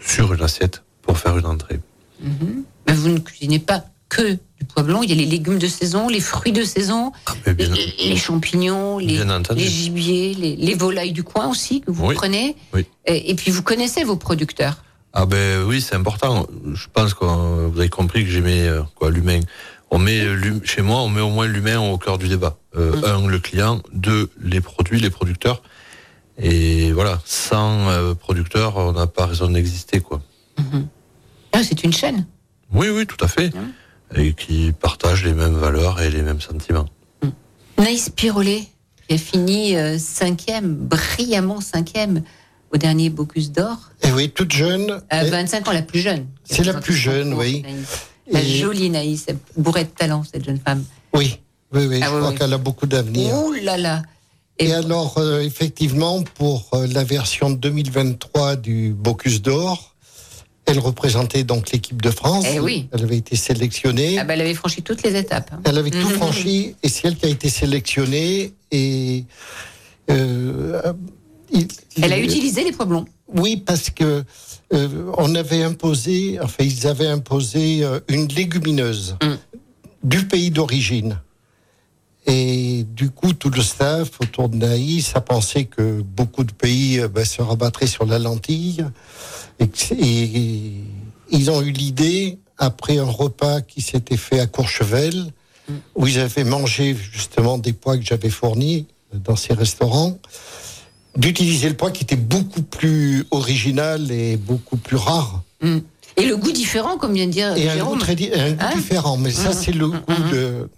[0.00, 1.80] sur une assiette pour faire une entrée.
[2.22, 2.64] Mhm.
[2.86, 5.02] Mais vous ne cuisinez pas que du pois blanc.
[5.02, 7.12] Il y a les légumes de saison, les fruits de saison,
[7.44, 9.18] bien, les, les champignons, les,
[9.58, 12.14] gibiers, les, les volailles du coin aussi que vous Oui.
[12.14, 12.56] prenez.
[12.72, 12.86] Oui.
[13.04, 14.82] Et, et puis vous connaissez vos producteurs.
[15.12, 16.46] Ah ben oui, c'est important.
[16.74, 19.40] Je pense que euh, vous avez compris que j'aimais euh, quoi l'humain.
[19.90, 22.56] On met euh, chez moi, on met au moins l'humain au cœur du débat.
[22.76, 23.04] Euh, Mm.
[23.04, 23.82] Un, le client.
[23.92, 25.62] Deux, les produits, les producteurs.
[26.36, 30.22] Et voilà, sans euh, producteurs, on n'a pas raison d'exister, quoi.
[31.52, 32.26] Ah, c'est une chaîne.
[32.72, 33.52] Oui, oui, tout à fait.
[33.54, 33.72] Mm.
[34.20, 36.86] Et qui partagent les mêmes valeurs et les mêmes sentiments.
[37.78, 38.64] Naïs Pirolet,
[39.06, 42.22] qui a fini euh, cinquième, brillamment cinquième
[42.72, 43.76] au dernier Bocuse d'Or.
[44.02, 45.00] Et oui, toute jeune.
[45.10, 46.26] À Et- 25 ans, la plus jeune.
[46.44, 47.64] C'est la plus jeune, oui.
[48.30, 49.26] La Et- jolie Naïs,
[49.56, 50.84] bourrée de talent, cette jeune femme.
[51.14, 51.38] Oui,
[51.72, 52.36] oui, oui, Ah je oui, crois oui.
[52.38, 53.34] qu'elle a beaucoup d'avenir.
[53.34, 54.02] Ouh là là.
[54.58, 59.94] Et, alors, euh, effectivement, pour euh, la version 2023 du Bocuse d'Or,
[60.66, 62.44] elle représentait donc l'équipe de France.
[62.52, 62.88] Eh oui.
[62.92, 64.18] Elle avait été sélectionnée.
[64.18, 65.50] Ah bah, elle avait franchi toutes les étapes.
[65.54, 65.60] hein.
[65.64, 68.52] Elle avait tout franchi et c'est elle qui a été sélectionnée.
[68.72, 69.24] Et
[70.10, 70.92] euh,
[71.52, 71.68] il-
[72.02, 73.06] Elle a il- utilisé les pois blancs.
[73.34, 74.24] Oui, parce que
[74.72, 79.34] euh, on avait imposé, enfin ils avaient imposé euh, une légumineuse Mm.
[80.04, 81.18] du pays d'origine.
[82.26, 86.98] Et du coup, tout le staff autour de Naïs a pensé que beaucoup de pays
[87.00, 88.84] euh, ben, se rabattraient sur la lentille.
[89.60, 89.66] Et,
[91.30, 95.32] ils ont eu l'idée, après un repas qui s'était fait à Courchevel,
[95.94, 100.18] où ils avaient mangé justement des pois que j'avais fournis dans ces restaurants,
[101.18, 105.42] d'utiliser le pois qui était beaucoup plus original et beaucoup plus rare.
[105.60, 105.78] Mm.
[106.16, 108.56] Et le goût différent, comme vient de dire Et un goût, très di- un goût
[108.60, 109.16] Hein différent.
[109.18, 109.98] Mais ça, c'est le goût
[110.32, 110.68] de-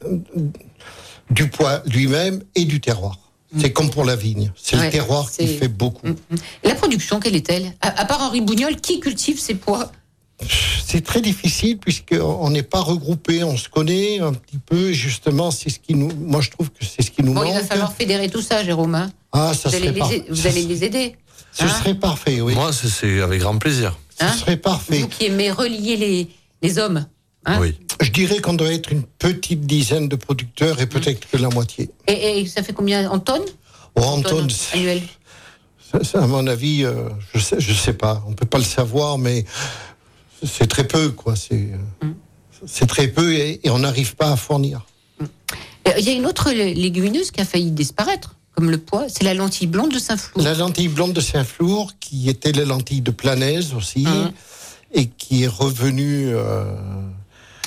[1.31, 3.19] du poids lui-même et du terroir.
[3.59, 4.53] C'est comme pour la vigne.
[4.55, 6.07] C'est Ouais, le terroir qui fait beaucoup.
[6.63, 7.73] La production, quelle est-elle?
[7.81, 9.91] À, à part Henri Bougnol, qui cultive ces pois?
[10.87, 14.93] C'est très difficile puisqu'on n'est pas regroupé, on se connaît un petit peu.
[14.93, 16.11] Justement, c'est ce qui nous.
[16.19, 17.63] Moi, je trouve que c'est ce qui nous Bon, il manque.
[17.63, 18.95] va falloir fédérer tout ça, Jérôme.
[18.95, 19.11] hein.
[19.33, 21.17] Ah, ça vous, allez serait les, vous ça- allez les aider.
[21.53, 22.55] Ce Hein serait parfait, oui.
[22.55, 23.97] Moi, c'est- avec grand plaisir.
[24.19, 24.99] Ce Hein serait parfait.
[25.01, 26.29] Vous qui aimez relier les,
[26.63, 27.07] les hommes.
[27.47, 27.59] hein.
[27.61, 27.75] Oui.
[28.01, 31.91] Je dirais qu'on doit être une petite dizaine de producteurs et peut-être que la moitié.
[32.07, 33.43] Et, et ça fait combien en tonnes?
[33.95, 35.03] Oh, En Anton, tonnes annuelles
[35.93, 38.23] ça- ça, à mon avis, euh, je sais, je sais pas.
[38.29, 39.45] On peut pas le savoir, mais
[40.45, 41.35] c'est très peu, quoi.
[41.37, 41.69] C'est
[42.03, 42.87] euh, Mm.
[42.87, 44.87] très peu et, et on n'arrive pas à fournir.
[45.21, 49.07] Euh, Il y a une autre lé- légumineuse qui a failli disparaître, comme le pois,
[49.09, 50.45] c'est la lentille blonde de Saint-Flour.
[50.45, 54.31] La lentille blonde de Saint-Flour, qui était la lentille de Planaise aussi, Mhm.
[54.93, 56.65] et qui est revenue euh,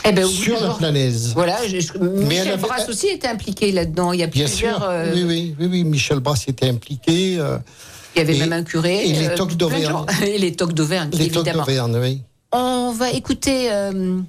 [0.05, 0.73] Eh ben, sur la.
[0.75, 1.31] Planaise.
[1.33, 4.11] Voilà, je- je- elle Michel avait- Brasse aussi était impliqué là-dedans.
[4.13, 4.77] Il y a Bien plusieurs.
[4.77, 7.37] sûr, euh, oui, oui, oui, oui, Michel Brass était impliqué.
[7.39, 7.57] euh,
[8.15, 9.07] Il y avait Et- même un curé.
[9.09, 10.05] et les de d'Auvergne.
[10.27, 11.63] Et les toques d'Auvergne, les toques évidemment.
[11.65, 12.21] d'Auvergne, oui.
[12.55, 14.19] On va écouter euh,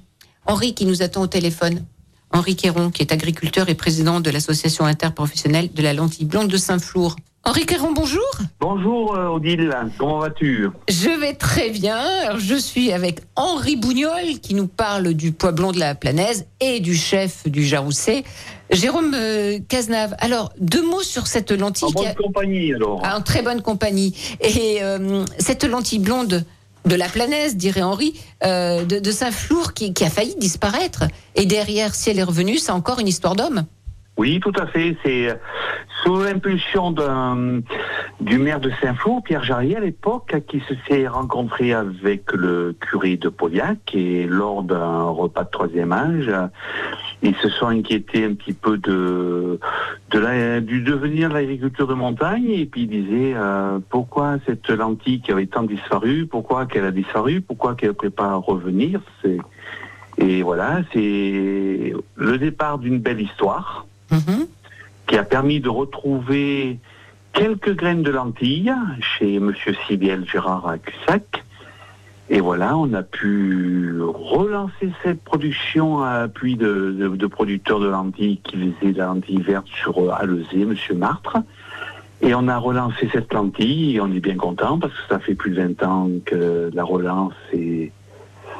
[0.47, 1.85] Henri qui nous attend au téléphone.
[2.31, 6.57] Henri Quéron, qui est agriculteur et président de l'association interprofessionnelle de la lentille blonde de
[6.57, 7.15] Saint-Flour.
[7.43, 8.25] Henri Quéron, bonjour.
[8.59, 10.67] Bonjour euh, Odile, comment vas-tu?
[10.89, 11.97] Je vais très bien.
[11.97, 16.47] Alors, je suis avec Henri Bougnol qui nous parle du pois blond de la Planaise
[16.59, 18.23] et du chef du Jarousset,
[18.71, 20.15] Jérôme euh, Cazenave.
[20.17, 22.99] Alors, deux mots sur cette lentille En bonne a- compagnie alors.
[23.03, 24.15] Ah, en très bonne compagnie.
[24.41, 26.43] Et euh, cette lentille blonde
[26.85, 31.05] de la Planaise, dirait Henri, euh, de, Saint-Flour qui, a failli disparaître.
[31.35, 33.65] Et derrière, si elle est revenue, c'est encore une histoire d'homme.
[34.17, 34.95] Oui, tout à fait.
[35.03, 35.35] C'est euh,
[36.03, 36.91] sous l'impulsion
[38.21, 43.17] du maire de Saint-Flour, Pierre Jarrier à l'époque, qui se s'est rencontré avec le curé
[43.17, 46.31] de Pauillac et lors d'un repas de troisième âge,
[47.29, 49.59] ils se sont inquiétés un petit peu de,
[50.11, 54.69] de la- du devenir de l'agriculture de montagne et puis ils disaient euh, pourquoi cette
[54.69, 59.01] lentille qui avait tant disparu, pourquoi qu'elle a disparu, pourquoi qu'elle ne pourrait pas revenir.
[59.21, 59.39] C'est-
[60.17, 64.47] Et voilà, c'est le départ d'une belle histoire Mhm.
[65.07, 66.79] qui a permis de retrouver
[67.33, 71.43] quelques graines de lentilles chez Monsieur Sibiel Gérard à Cussac.
[72.29, 77.87] Et voilà, on a pu relancer cette production à appui de, de- de producteurs de
[77.87, 81.37] lentilles qui faisaient de la lentille verte sur euh, Alezé, Monsieur Martre.
[82.21, 85.35] Et on a relancé cette lentille et on est bien content parce que ça fait
[85.35, 87.91] plus de 20 ans que la relance est,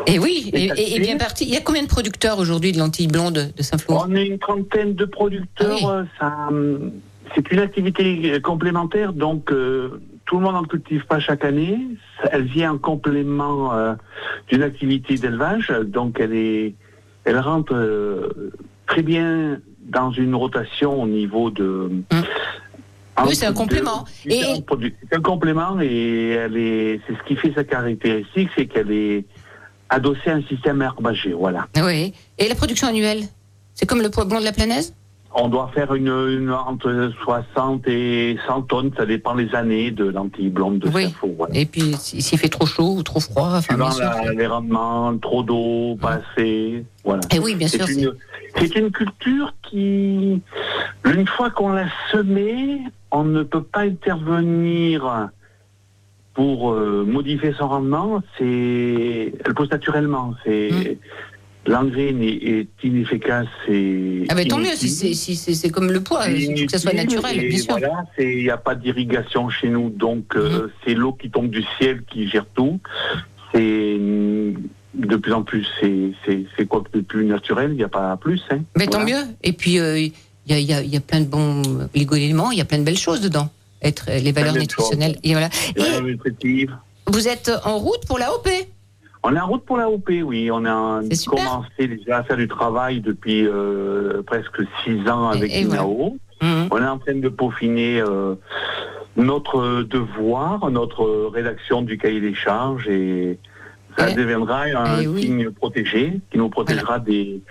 [0.05, 1.45] Et oui, et, Et et- et bien parti.
[1.45, 4.05] Il y a combien de producteurs aujourd'hui de lentilles blondes de Saint-Flour?
[4.07, 5.79] On est une trentaine de producteurs.
[5.81, 6.07] Ah oui.
[6.21, 6.91] euh, hum,
[7.33, 11.79] c'est une activité euh, complémentaire, donc euh, tout le monde n'en cultive pas chaque année.
[12.31, 13.93] Elle vient en complément euh,
[14.47, 16.73] d'une activité d'élevage, donc elle est,
[17.25, 18.51] elle rentre euh,
[18.87, 21.91] très bien dans une rotation au niveau de.
[23.23, 24.03] Oui, c'est un complément.
[24.25, 24.41] Et-.
[25.09, 29.25] C'est un complément et elle est, c'est ce qui fait sa caractéristique, c'est qu'elle est
[29.89, 31.67] adossée à un système herbagé, voilà.
[31.77, 32.13] Oui.
[32.37, 33.23] Et la production annuelle
[33.73, 34.93] C'est comme le pois blond de la Planaise?
[35.37, 40.05] On doit faire une, une- entre 60 et 100 tonnes, ça dépend les années de
[40.05, 41.13] lentilles blondes de Oui.
[41.37, 41.53] Voilà.
[41.53, 44.23] Et puis, si- s'il fait trop chaud ou trop froid, enfin, bien Suivant sûr.
[44.25, 46.85] la- les rendements, trop d'eau, pas assez.
[47.03, 47.19] Voilà.
[47.33, 47.89] Et oui, bien C'est sûr.
[47.89, 48.13] une,
[48.57, 50.41] c'est une culture qui,
[51.03, 52.79] une fois qu'on l'a semée,
[53.11, 55.29] on ne peut pas intervenir
[56.33, 58.21] pour euh, modifier son rendement.
[58.37, 60.33] C'est, elle pousse naturellement.
[60.45, 60.97] C'est
[61.67, 63.47] l'engrais est inefficace.
[63.67, 66.77] Et Ah ben tant mieux, si c'est si comme le poids, il faut que ça
[66.79, 67.77] soit naturel, bien sûr.
[67.77, 71.63] Voilà, il n'y a pas d'irrigation chez nous, donc euh, c'est l'eau qui tombe du
[71.77, 72.79] ciel qui gère tout.
[73.53, 78.15] C'est de plus en plus, c'est quoi que de plus naturel, il n'y a pas
[78.17, 78.41] plus.
[78.49, 78.59] Hein.
[78.77, 79.23] Mais tant mieux.
[79.43, 80.11] Et puis, euh, il
[80.47, 81.61] y, a, il y a- il y a plein de bons
[81.93, 83.49] éléments, il y a plein de belles choses dedans.
[83.81, 85.17] Être les valeurs nutritionnelles.
[85.23, 85.49] Et voilà.
[85.75, 86.67] Et
[87.07, 88.47] vous êtes en route pour la OP
[89.27, 90.49] On est en route pour la OP, oui.
[90.51, 95.61] On a commencé déjà à faire du travail depuis euh, presque six ans avec Et-
[95.61, 95.81] et voilà.
[95.83, 96.17] INAO.
[96.41, 96.67] Mhm.
[96.71, 98.35] On est en train de peaufiner euh,
[99.17, 103.39] notre devoir, notre rédaction du cahier des charges et
[103.97, 105.21] ça Et- deviendra un oui.
[105.23, 107.41] signe protégé qui nous protégera des,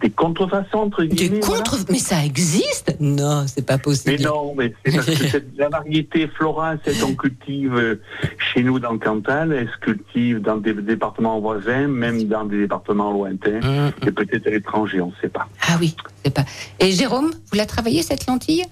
[0.00, 1.40] des contrefaçons, entre Des guillemets.
[1.42, 1.62] voilà.
[1.62, 2.94] contre Mais ça existe?
[3.00, 4.22] Non, c'est pas Mais possible.
[4.22, 8.00] non, mais c'est parce que cette- la variété florale, c'est qu'on cultive euh,
[8.38, 12.58] chez nous dans le Cantal, elle se cultive dans des départements voisins, même dans des
[12.60, 13.92] départements lointains, Mhm.
[14.06, 15.48] et peut-être à l'étranger, on ne sait pas.
[15.68, 16.44] Ah oui, c'est pas.
[16.78, 18.64] Et Jérôme, vous la travaillez cette lentille?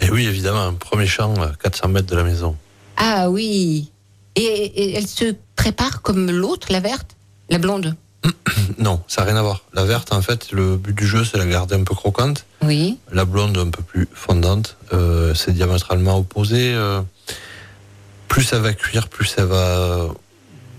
[0.00, 2.56] Et oui, évidemment, un premier champ, à 400 mètres de la maison.
[2.96, 3.90] Ah oui.
[4.36, 7.16] Et, et elle se prépare comme l'autre, la verte?
[7.50, 7.96] La blonde?
[8.78, 9.62] Non, ça n'a rien à voir.
[9.74, 12.44] La verte, en fait, le but du jeu, c'est la garder un peu croquante.
[12.62, 12.98] Oui.
[13.12, 14.76] La blonde, un peu plus fondante.
[14.92, 16.72] Euh, c'est diamétralement opposé.
[16.74, 17.00] euh,
[18.28, 20.08] plus elle va cuire, plus elle va.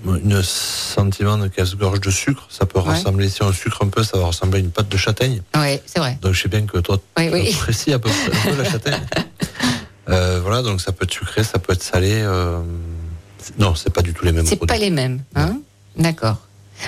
[0.05, 2.47] Une sentiment de qu'elle se gorge de sucre.
[2.49, 2.91] Ça peut Ouais.
[2.95, 5.41] ressembler, si on sucre un peu, ça va ressembler à une pâte de châtaigne.
[5.57, 6.17] Oui, c'est vrai.
[6.21, 7.53] Donc je sais bien que toi, tu oui.
[7.53, 9.01] apprécies à peu près un peu la châtaigne.
[10.07, 12.09] Euh, voilà, donc ça peut être sucré, ça peut être salé.
[12.13, 12.57] euh,
[13.37, 14.75] c'est- Non, c'est pas du tout les mêmes C'est produits.
[14.75, 15.21] pas les mêmes.
[15.35, 15.59] Hein
[15.97, 16.37] D'accord.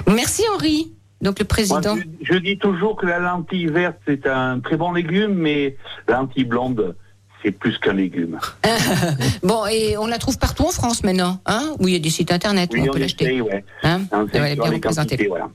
[0.08, 0.92] Merci Henri.
[1.22, 1.96] Donc le Moi, président.
[1.96, 5.76] je, je dis toujours que la lentille verte, c'est un très bon légume, mais
[6.08, 6.96] la lentille blonde,
[7.44, 8.40] c'est plus qu'un légume.
[9.44, 12.10] Bon, et on la trouve partout en France maintenant, hein Où il y a des
[12.10, 13.40] sites internet où Oui, on on peut l'acheter.
[13.42, 13.64] ouais.
[13.84, 15.28] Hein On sur bien les représentée.
[15.28, 15.50] voilà.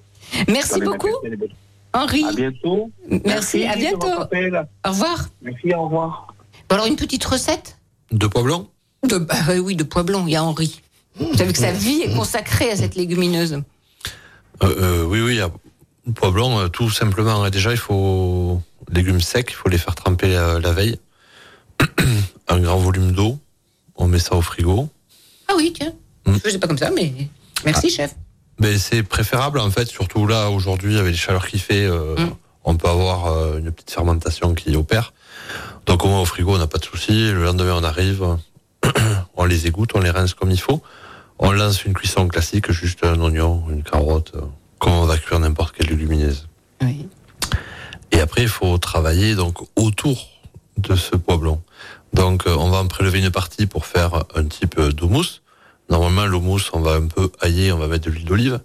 [0.49, 1.09] Merci beaucoup,
[1.93, 2.25] Henri.
[2.29, 2.91] À bientôt.
[3.25, 4.07] Merci, à bientôt.
[4.87, 5.29] Au revoir.
[5.43, 6.35] Merci, au revoir.
[6.69, 7.79] Bon, alors une petite recette
[8.13, 8.67] De pois blanc
[9.09, 10.25] de, bah, Oui, de pois blanc.
[10.27, 10.81] Il y a Henri.
[11.19, 13.63] Vous savez que sa vie est consacrée à cette légumineuse.
[14.63, 15.41] Euh, euh, Oui, oui,
[16.07, 17.49] le pois blanc, euh, tout simplement.
[17.51, 20.99] Déjà, il faut légumes secs, il faut les faire tremper la, la veille.
[22.49, 23.39] un grand volume d'eau,
[23.97, 24.89] on met ça au frigo.
[25.49, 25.93] Ah oui, tiens.
[26.27, 26.35] Mm.
[26.35, 27.13] Je faisais pas comme ça, mais
[27.65, 28.15] merci, chef.
[28.59, 32.31] Mais c'est préférable en fait, surtout là aujourd'hui avec les chaleurs qu'il fait, euh, Mm.
[32.65, 35.13] on peut avoir euh, une petite fermentation qui opère.
[35.85, 37.31] Donc au moins au frigo on n'a pas de souci.
[37.33, 38.25] Le lendemain on arrive,
[39.37, 40.83] on les égoutte, on les rince comme il faut.
[41.39, 44.41] On lance une cuisson classique, juste un oignon, une carotte, euh,
[44.79, 46.49] comme on va cuire n'importe quelle légumineuse.
[46.83, 47.09] Oui.
[48.13, 50.29] Et après il faut travailler donc autour
[50.79, 51.63] de ce pois blanc.
[52.13, 55.43] Donc euh, on va en prélever une partie pour faire un type d'houmous.
[55.91, 58.61] Normalement l'houmous on va un peu hailler, on va mettre de l'huile d'olive.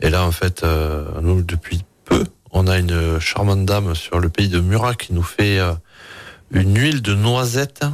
[0.00, 4.28] Et là en fait euh, nous depuis peu on a une charmante dame sur le
[4.28, 5.72] pays de Murat qui nous fait euh,
[6.50, 7.84] une huile de noisette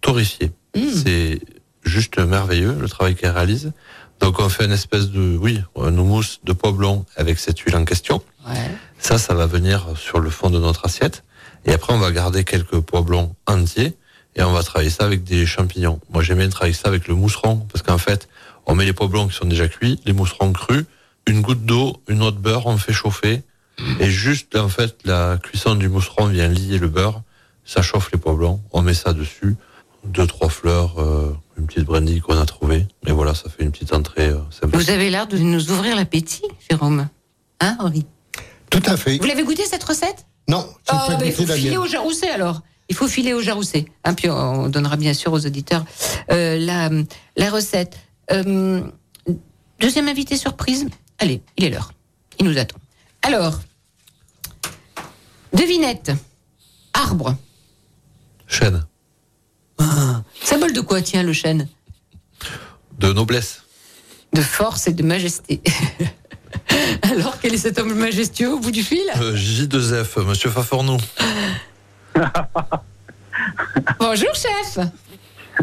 [0.00, 0.52] torréfiée.
[0.74, 1.40] C'est
[1.88, 3.72] juste merveilleux le travail qu'elle réalise.
[4.20, 7.76] Donc on fait une espèce de oui un houmous de pois blanc avec cette huile
[7.76, 8.22] en question.
[8.48, 8.70] Ouais.
[8.98, 11.22] Ça, ça va venir sur le fond de notre assiette.
[11.64, 13.94] Et après, on va garder quelques pois blancs entiers
[14.36, 16.00] et on va travailler ça avec des champignons.
[16.10, 18.28] Moi, j'aime bien travailler ça avec le mousseron parce qu'en fait,
[18.66, 20.84] on met les pois blancs qui sont déjà cuits, les mousserons crus,
[21.26, 23.42] une goutte d'eau, une autre beurre, on fait chauffer.
[24.00, 27.22] Et juste, en fait, la cuisson du mousseron vient lier le beurre.
[27.64, 28.60] Ça chauffe les pois blancs.
[28.72, 29.56] On met ça dessus.
[30.04, 32.86] Deux, trois fleurs, euh, une petite brindille qu'on a trouvée.
[33.06, 34.76] Et voilà, ça fait une petite entrée euh, sympa.
[34.76, 37.08] Vous avez l'air de nous ouvrir l'appétit, Jérôme.
[37.60, 38.06] Hein, Henri?
[38.70, 39.16] Tout à fait.
[39.18, 40.26] Vous l'avez goûté cette recette?
[40.48, 41.78] Non, j'ai Oh, pas bah, il faut la filer mienne.
[41.78, 42.60] au jaroussé alors.
[42.88, 43.86] Il faut filer au jaroussé.
[44.04, 45.84] Hein, puis on donnera bien sûr aux auditeurs
[46.30, 46.88] euh, la,
[47.36, 47.96] la recette.
[48.30, 48.82] Euh,
[49.80, 50.86] deuxième invité surprise.
[51.18, 51.92] Allez, il est l'heure.
[52.38, 52.76] Il nous attend.
[53.22, 53.58] Alors,
[55.52, 56.12] devinette.
[56.92, 57.34] Arbre.
[58.46, 58.86] Chêne,
[60.42, 61.68] Symbole de quoi, tiens, le chêne?
[62.98, 63.62] De noblesse.
[64.32, 65.60] De force et de majesté.
[67.02, 69.02] Alors, quel est cet homme majestueux au bout du fil?
[69.16, 70.96] Euh, J2F, monsieur Fafornou.
[73.98, 74.78] Bonjour, chef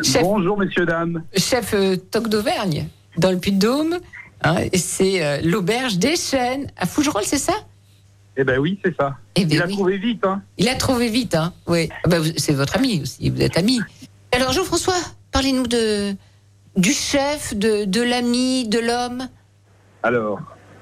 [0.04, 1.24] Chef, Bonjour, messieurs, dames.
[1.38, 4.00] chef euh, Toc d'Auvergne, dans le Puy-de-Dôme.
[4.44, 7.54] Hein, et c'est euh, l'auberge des chênes à Fougerolles, c'est ça?
[8.36, 9.16] Eh ben oui, c'est ça.
[9.36, 9.74] Eh ben Il a oui.
[9.74, 10.42] trouvé vite, hein.
[10.58, 11.90] Il a trouvé vite, hein Oui.
[12.04, 13.80] Ah vous- c'est votre ami aussi, vous êtes ami.
[14.36, 14.96] Alors, Jean-François,
[15.32, 16.14] parlez-nous de
[16.76, 19.28] du chef, de, de l'ami, de l'homme.
[20.02, 20.40] Alors,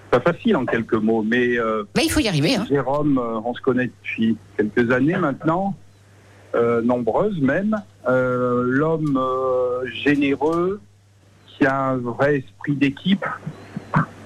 [0.10, 2.66] pas facile en quelques mots, mais euh, Bah, il faut y arriver, hein.
[2.70, 5.76] Jérôme, euh, on se connaît depuis quelques années maintenant,
[6.56, 7.76] euh, nombreuses même.
[8.08, 9.20] Euh, L'homme
[9.94, 10.80] généreux,
[11.48, 13.26] qui a un vrai esprit d'équipe,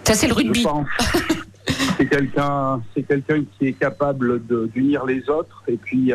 [0.04, 0.62] Ça, c'est le je rugby.
[0.64, 0.88] pense.
[1.98, 5.64] c'est quelqu'un, c'est quelqu'un qui est capable de- d'unir les autres.
[5.68, 6.14] Et puis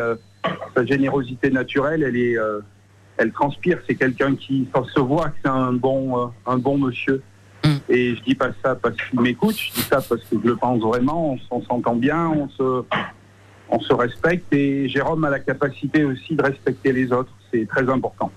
[0.75, 2.37] sa générosité naturelle, elle est,
[3.21, 3.77] elle transpire.
[3.87, 7.21] C'est quelqu'un qui, se voit que c'est un bon, euh, un bon monsieur.
[7.63, 7.69] Mm.
[7.89, 9.55] Et je dis pas ça parce qu'il m'écoute.
[9.57, 11.37] Je dis ça parce que je le pense vraiment.
[11.51, 12.83] On, s'entend bien, on se,
[13.69, 14.51] on se respecte.
[14.53, 17.31] Et Jérôme a la capacité aussi de respecter les autres.
[17.51, 18.31] C'est très important.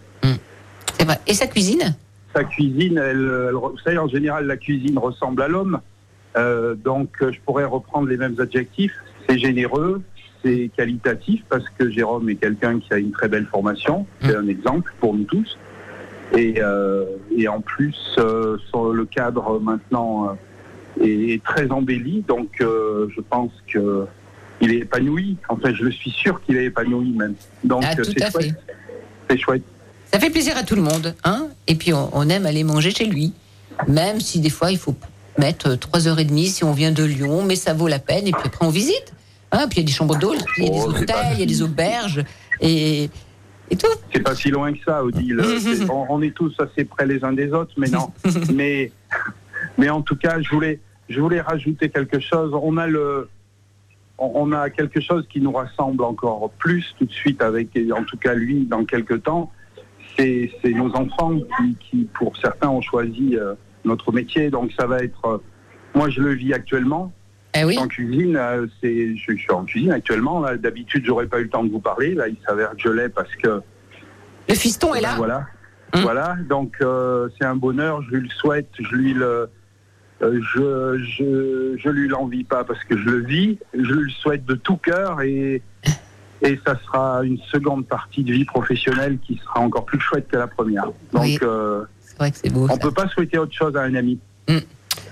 [0.92, 1.18] C'est vrai.
[1.26, 1.96] Et sa cuisine?
[2.34, 5.80] Sa cuisine, elle, elle- vous savez, en général, la cuisine ressemble à l'homme.
[6.36, 8.94] Euh, donc, je pourrais reprendre les mêmes adjectifs.
[9.28, 10.02] C'est généreux,
[10.44, 14.06] c'est qualitatif, parce que Jérôme est quelqu'un qui a une très belle formation.
[14.22, 15.56] C'est un exemple pour nous tous.
[16.36, 17.04] Et, euh,
[17.36, 20.28] et en plus, euh, sur le cadre maintenant
[21.00, 22.24] euh, est, est très embelli.
[22.28, 24.06] Donc, je pense que
[24.60, 25.36] il est épanoui.
[25.48, 27.34] Enfin, je le suis sûr qu'il est épanoui même.
[27.64, 28.30] Donc, Ah, c'est fait.
[28.30, 28.54] chouette.
[29.28, 29.62] C'est chouette.
[30.12, 32.90] Ça fait plaisir à tout le monde, hein Et puis on, on aime aller manger
[32.90, 33.32] chez lui,
[33.88, 34.94] même si des fois il faut
[35.38, 38.28] mettre trois heures et demie si on vient de Lyon, mais ça vaut la peine.
[38.28, 39.13] Et puis après on visite,
[39.54, 41.32] hein Puis il y a des chambres d'hôtes, il y a des Oh, hôtels, pas-
[41.34, 42.22] il y a des auberges
[42.60, 43.08] et
[43.70, 43.86] et tout.
[44.12, 45.40] C'est pas si loin que ça, Odile.
[45.90, 48.12] On, on est tous assez près les uns des autres, mais non.
[48.54, 48.92] mais,
[49.78, 52.52] mais en tout cas, je voulais, je voulais rajouter quelque chose.
[52.52, 53.26] On a le,
[54.18, 58.18] on a quelque chose qui nous rassemble encore plus tout de suite avec, en tout
[58.18, 59.50] cas lui, dans quelques temps.
[60.16, 63.54] C'est c'est nos enfants qui, qui, pour certains, ont choisi euh,
[63.86, 64.50] notre métier.
[64.50, 65.38] Donc ça va être, euh,
[65.94, 67.12] moi je le vis actuellement.
[67.56, 67.78] Eh oui.
[67.78, 70.40] En cuisine, euh, c'est, je, suis en cuisine actuellement.
[70.40, 72.14] Là, D'habitude, j'aurais pas eu le temps de vous parler.
[72.14, 73.60] Là, il s'avère que je l'ai parce que
[74.48, 75.14] Le fiston est là.
[75.16, 75.46] voilà.
[75.94, 76.02] Hum.
[76.02, 79.48] Voilà, donc euh, c'est un bonheur, je lui le souhaite, je lui le.
[80.22, 84.10] euh, je, je, je lui l'envie pas parce que je le vis, je lui le
[84.10, 85.62] souhaite de tout cœur et,
[86.42, 90.36] et ça sera une seconde partie de vie professionnelle qui sera encore plus chouette que
[90.36, 90.86] la première.
[91.12, 91.38] Donc Oui.
[91.44, 92.64] euh, C'est vrai que c'est beau.
[92.64, 92.76] on ça.
[92.78, 94.18] peut pas souhaiter autre chose à un ami.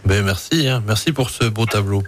[0.05, 0.83] Ben merci, hein.
[0.85, 2.03] merci pour ce beau tableau.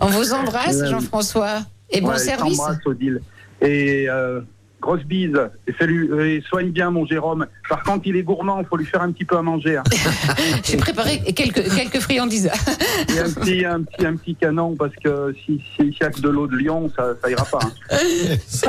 [0.00, 0.84] On vous embrasse.
[0.86, 1.60] Jean-François.
[1.90, 2.56] Et bon Ouais, service.
[2.56, 3.20] t'embrasse, Odile.
[3.60, 4.40] Et euh,
[4.80, 7.46] grosse bise, et, salut, et soigne bien mon Jérôme.
[7.68, 9.76] Par contre, il est gourmand, faut lui faire un petit peu à manger.
[9.76, 9.82] hein.
[10.64, 12.50] J'ai préparé quelques, quelques friandises.
[13.08, 16.20] Et un petit, un petit, un petit canon parce que si s'il y a que
[16.20, 17.58] de l'eau de Lyon, ça, ça ira pas.
[17.90, 17.98] hein.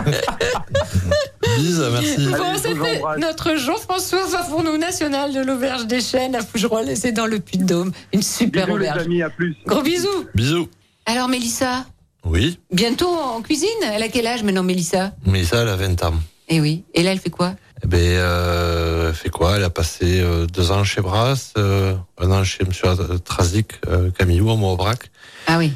[1.58, 2.28] Bise, merci.
[2.28, 7.12] Bon, Allez, c'était notre Jean-François Fafournou national de l'Auberge des Chênes à Fougerolles, et c'est
[7.12, 7.92] dans le Puy-de-Dôme.
[8.14, 9.04] Une super Bisous les auberge.
[9.06, 9.56] amis, à plus.
[9.66, 10.26] Gros bisous.
[10.36, 10.68] Bisous.
[11.06, 11.86] Alors, Mélissa,
[12.24, 13.68] Oui, bientôt en cuisine?
[13.94, 15.14] Elle a quel âge maintenant, Mélissa?
[15.26, 16.14] Mais ça, elle a 20 ans.
[16.50, 16.84] Eh oui.
[16.94, 17.56] Et là, elle fait quoi?
[17.84, 19.56] Eh ben, euh, elle fait quoi?
[19.56, 22.90] Elle a passé euh, deux ans chez Brass, euh, un an chez Monsieur
[23.24, 23.74] Trazic,
[24.18, 25.10] Camillou, à Montaubrac.
[25.48, 25.74] Ah oui.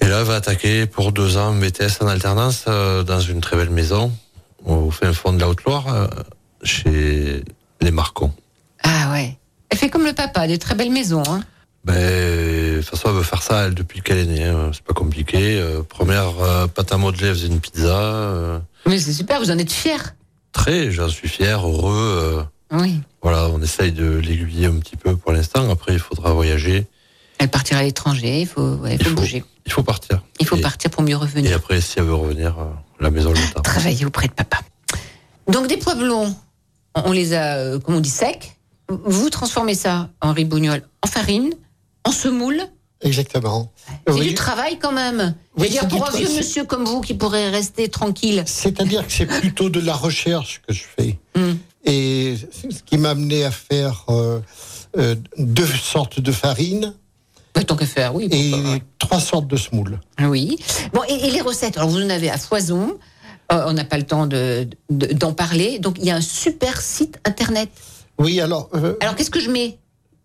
[0.00, 3.70] Et là, elle va attaquer pour deux ans BTS en alternance dans une très belle
[3.70, 4.12] maison
[4.66, 6.10] au fin fond de la Haute-Loire,
[6.62, 7.42] chez
[7.80, 8.32] les Marcons.
[8.82, 9.38] Ah ouais.
[9.70, 11.22] Elle fait comme le papa, des très belles maisons.
[11.26, 11.42] Hein.
[11.84, 14.44] Ben, de toute façon, elle veut faire ça elle, depuis qu'elle est née.
[14.44, 14.70] hein.
[14.72, 15.58] C'est pas compliqué.
[15.60, 17.86] Euh, première euh, pâte à modeler, elle faisait une pizza.
[17.88, 19.96] euh, Mais c'est super, vous en êtes fiers.
[20.52, 22.46] très, j'en suis fier, heureux.
[22.72, 23.00] euh, Oui.
[23.22, 25.68] voilà, on essaye de l'aiguiller un petit peu pour l'instant.
[25.70, 26.86] Après, il faudra voyager.
[27.38, 29.16] Elle partira à l'étranger, il faut, ouais, il Il faut faut.
[29.16, 29.44] bouger.
[29.66, 30.22] Il faut partir.
[30.40, 31.56] Il faut Et- partir pour mieux Et revenir.
[31.56, 32.64] après, si elle veut revenir, euh,
[33.00, 33.60] la maison l'attend.
[33.62, 34.58] Travailler auprès de papa.
[35.48, 36.34] Donc des pois blonds,
[36.94, 38.56] on les a, euh, comme on dit, secs.
[38.88, 41.50] Vous transformez ça en ribognol, en farine,
[42.04, 42.60] en semoule.
[43.02, 43.70] Exactement.
[44.06, 44.28] C'est Oui.
[44.28, 45.34] du travail quand même.
[45.58, 48.42] Oui, dire, pour un vieux monsieur comme vous qui pourrait rester tranquille.
[48.46, 51.18] C'est-à-dire que c'est plutôt de la recherche que je fais.
[51.36, 51.54] Hmm.
[51.84, 52.36] Et
[52.70, 54.40] ce qui m'a amené à faire euh,
[54.96, 56.94] euh, deux sortes de farine
[57.56, 58.28] Ouais, tant qu'à faire, oui.
[58.32, 58.78] et pas.
[58.98, 60.00] trois sortes de semoule.
[60.22, 60.56] Oui.
[60.92, 62.98] Bon, et, et les recettes Alors, vous en avez à foison.
[63.52, 65.78] Euh, on n'a pas le temps de- de- d'en parler.
[65.78, 67.68] Donc, il y a un super site internet.
[68.18, 69.78] Oui, alors, Alors, qu'est-ce que je mets?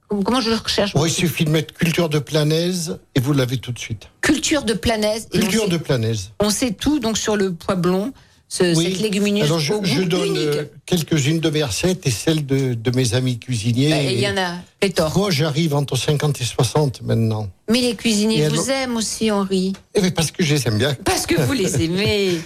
[0.10, 3.58] Comment je le recherche bon, il suffit de mettre culture de planaise et vous l'avez
[3.58, 4.08] tout de suite.
[4.22, 5.28] Culture de planaise.
[5.32, 6.32] Culture sait- de planaise.
[6.40, 8.12] On sait tout donc sur le pois blond,
[8.48, 8.86] ce- Oui.
[8.92, 12.44] cette légumineuse Alors, je, au je goût donne euh, quelques-unes de mes recettes et celles
[12.44, 13.92] de, de mes amis cuisiniers.
[13.92, 15.16] Bah, Et il y en a pléthore.
[15.16, 17.48] Moi, j'arrive entre 50 et 60 maintenant.
[17.70, 20.68] Mais les cuisiniers Et vous alors- aiment aussi, Henri, Eh bien, parce que je les
[20.68, 20.96] aime bien.
[21.06, 22.40] parce que vous les aimez.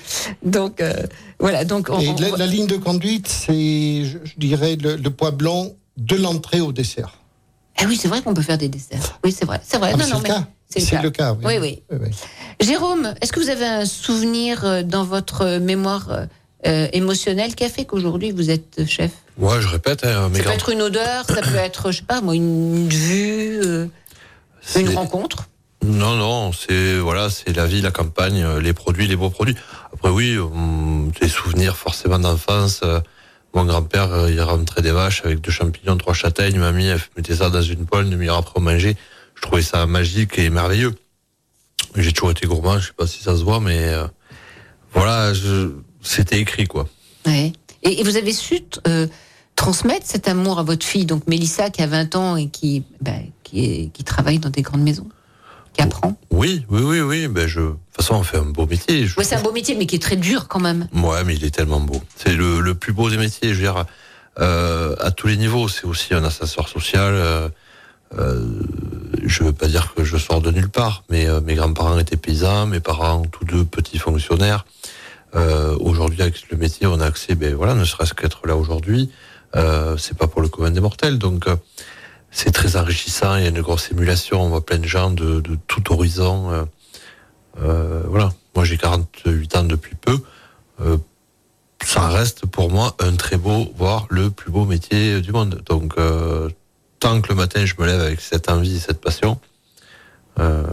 [0.43, 0.93] Donc euh,
[1.39, 1.63] voilà.
[1.63, 5.09] Donc on- Et on- la, la ligne de conduite, c'est, je, je dirais, le, le
[5.09, 7.19] pois blanc de l'entrée au dessert.
[7.79, 9.19] Ah oui, c'est vrai qu'on peut faire des desserts.
[9.23, 9.91] Oui, c'est vrai, c'est vrai.
[9.93, 10.47] Ah, non, mais non, c'est mais le cas.
[10.69, 11.01] c'est le cas.
[11.01, 11.37] le cas.
[11.43, 11.83] Oui, oui.
[11.91, 12.07] oui, oui.
[12.61, 16.25] Jérôme, est-ce que vous avez un souvenir euh, dans votre mémoire euh,
[16.67, 19.11] euh, émotionnelle qui a fait qu'aujourd'hui vous êtes chef?
[19.37, 22.03] Ouais, je répète, hein, mes Ça peut être une odeur, ça peut être, je sais
[22.03, 23.87] pas moi, une vue, euh,
[24.75, 25.49] une rencontre?
[25.83, 29.55] Non, non, c'est voilà, c'est la vie, la campagne, euh, les produits, les beaux produits.
[29.91, 32.81] Après, oui, hum, des souvenirs forcément d'enfance.
[32.83, 33.01] euh,
[33.53, 36.57] Mon grand-père, euh, il rentrait des vaches avec deux champignons, trois châtaignes.
[36.57, 38.95] Mamie, elle mettait ça dans une poêle, une demi-heure après on mangeait.
[39.35, 40.95] Je trouvais ça magique et merveilleux.
[41.95, 44.07] J'ai toujours été gourmand, je sais pas si ça se voit, mais euh,
[44.93, 45.33] voilà,
[46.01, 46.87] c'était écrit quoi.
[47.27, 47.53] Ouais.
[47.83, 49.05] Et, vous avez su euh,
[49.55, 53.21] transmettre cet amour à votre fille, donc Mélissa qui a 20 ans et qui, ben,
[53.43, 55.07] qui, qui travaille dans des grandes maisons,
[55.73, 56.17] qui apprend.
[56.31, 57.27] Oui, oui, oui, oui.
[57.27, 59.05] Ben je, de toute façon, on fait un beau métier.
[59.07, 60.87] Je- Ouais, c'est un beau métier, mais qui est très dur quand même.
[60.93, 62.01] Ouais, mais il est tellement beau.
[62.15, 63.85] C'est le, le plus beau des métiers, je veux dire,
[64.39, 65.67] euh, à tous les niveaux.
[65.67, 67.13] C'est aussi un ascenseur social.
[67.13, 67.49] Euh,
[68.19, 68.45] euh,
[69.23, 72.17] je veux pas dire que je sors de nulle part, mais euh, mes grands-parents étaient
[72.17, 74.65] paysans, mes parents tous deux petits fonctionnaires.
[75.35, 79.09] Euh, aujourd'hui, avec le métier, on a accès, ben voilà, ne serait-ce qu'être là aujourd'hui,
[79.55, 81.17] euh, c'est pas pour le commun des mortels.
[81.17, 81.55] Donc, euh,
[82.33, 83.35] c'est très enrichissant.
[83.37, 84.41] Il y a une grosse émulation.
[84.41, 86.51] On voit plein de gens de, de tout horizon.
[86.51, 86.63] euh,
[87.61, 88.33] euh, voilà.
[88.55, 90.19] Moi, j'ai 48 ans depuis peu.
[90.81, 90.97] Euh,
[91.83, 95.61] ça reste pour moi un très beau, voire le plus beau métier du monde.
[95.69, 96.49] Donc, euh,
[96.99, 99.37] tant que le matin je me lève avec cette envie, cette passion,
[100.39, 100.63] euh,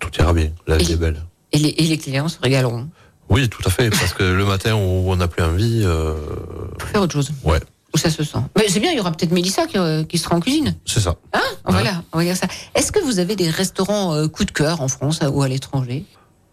[0.00, 0.50] tout ira bien.
[0.66, 1.22] La vie est belle.
[1.52, 2.88] Et les, et les clients se régaleront.
[3.28, 3.90] Oui, tout à fait.
[3.90, 6.14] Parce que le matin où on n'a plus envie, euh,
[6.78, 7.30] Faut faire autre chose.
[7.44, 7.60] ouais,
[7.94, 8.38] Ou ça se sent.
[8.56, 10.74] Mais c'est bien, il y aura peut-être Mélissa qui, euh, qui sera en cuisine.
[10.84, 11.14] C'est ça.
[11.32, 12.48] Hein Voilà, on va dire ça.
[12.74, 15.48] Est-ce que vous avez des restaurants euh, coup de cœur en France euh, ou à
[15.48, 16.04] l'étranger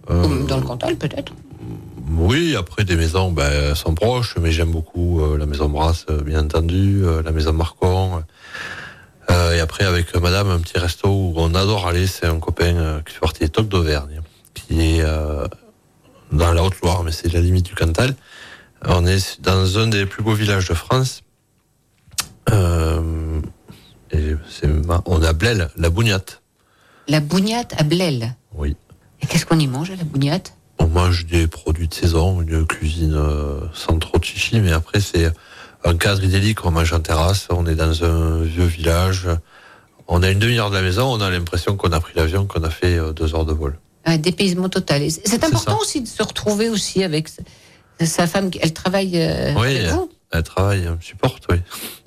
[0.09, 1.33] Euh, Ou Dans le Cantal peut-être
[2.11, 7.03] Oui, après des maisons ben, sont proches, mais j'aime beaucoup la maison Brasse, bien entendu,
[7.25, 8.23] la maison Marcon.
[9.29, 13.13] Et après, avec madame, un petit resto où on adore aller, c'est un copain qui
[13.13, 14.21] fait partie des Tocs d'Auvergne,
[14.53, 15.03] qui est
[16.31, 18.13] dans la Haute-Loire, mais c'est la limite du Cantal.
[18.85, 21.21] On est dans un des plus beaux villages de France.
[22.51, 23.39] Euh,
[24.11, 24.40] et c'est ma-
[25.05, 26.41] on a Blel, la Bougnate.
[27.07, 28.35] La bougnate à Blel.
[28.55, 28.75] Oui.
[29.21, 30.53] Et qu'est-ce qu'on y mange à la bougnate?
[30.79, 34.99] On mange des produits de saison, une cuisine euh, sans trop de chichi, mais après
[34.99, 35.31] c'est
[35.83, 39.27] un cadre idyllique, on mange en terrasse, on est dans un vieux village,
[40.07, 42.63] on a une demi-heure de la maison, on a l'impression qu'on a pris l'avion, qu'on
[42.63, 43.77] a fait euh, deux heures de vol.
[44.05, 45.03] Un dépaysement total.
[45.11, 45.81] C'est important ça.
[45.81, 47.29] aussi de se retrouver aussi avec
[47.99, 48.49] sa- femme.
[48.49, 51.57] qui- Elle travaille euh, oui, avec vous elle travaille, elle me supporte, oui,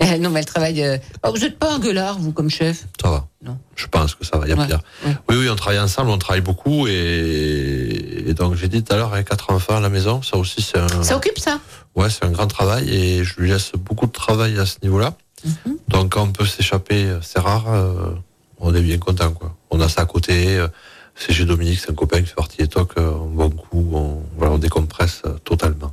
[0.20, 0.83] Non, mais elle travaille.
[0.83, 2.87] euh, oh, vous n'êtes pas un gueulard, vous, comme chef?
[3.03, 3.27] Ça va.
[3.45, 3.59] Non.
[3.77, 4.81] Je pense que ça va, il y a Ouais, pire.
[5.07, 5.16] ouais.
[5.29, 8.97] Oui, oui, on travaille ensemble, on travaille beaucoup, et, et donc j'ai dit tout à
[8.97, 11.03] l'heure, avec quatre enfants à la maison, ça aussi c'est un...
[11.03, 11.61] Ça occupe ça?
[11.95, 15.14] Ouais, c'est un grand travail et je lui laisse beaucoup de travail à ce niveau-là.
[15.45, 15.77] Mhm.
[15.89, 18.14] Donc quand on peut s'échapper, c'est rare, euh,
[18.59, 19.55] on est bien content quoi.
[19.70, 20.57] On a ça à côté.
[20.59, 20.68] euh,
[21.16, 22.97] C'est chez Dominique, c'est un copain qui fait partie des tocs.
[22.99, 25.93] euh, bon coup, on, voilà, on décompresse totalement.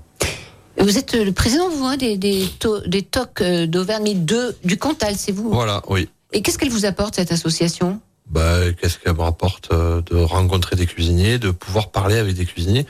[0.79, 4.55] Vous êtes euh, le président, vous, hein, des, des, to- des TOC euh, d'Auvergne, de,
[4.63, 6.09] du Cantal, c'est vous Voilà, oui.
[6.33, 7.99] Et qu'est-ce qu'elle vous apporte, cette association?
[8.29, 12.45] Bah, qu'est-ce qu'elle me rapporte euh, de rencontrer des cuisiniers, de pouvoir parler avec des
[12.45, 12.85] cuisiniers?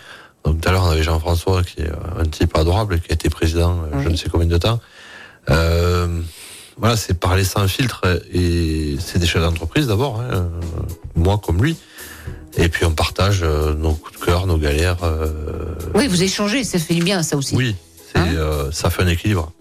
[0.46, 3.30] Donc tout à l'heure, on avait Jean-François, qui est un type adorable, qui a été
[3.30, 4.80] président je ne sais combien de temps.
[5.50, 6.22] Euh,
[6.78, 10.50] voilà, c'est parler sans filtre et c'est des chefs d'entreprise d'abord, hein,
[11.16, 11.76] moi comme lui.
[12.58, 15.04] Et puis on partage nos coups de cœur, nos galères.
[15.04, 17.56] euh, Oui, vous échangez, ça fait du bien, ça aussi.
[17.56, 17.76] oui,
[18.16, 19.52] Hein euh, ça fait un équilibre.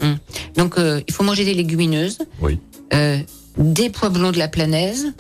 [0.57, 2.59] Donc, euh, il faut manger des légumineuses, Oui.
[2.95, 3.19] euh,
[3.57, 5.13] des pois blonds de la Planaise,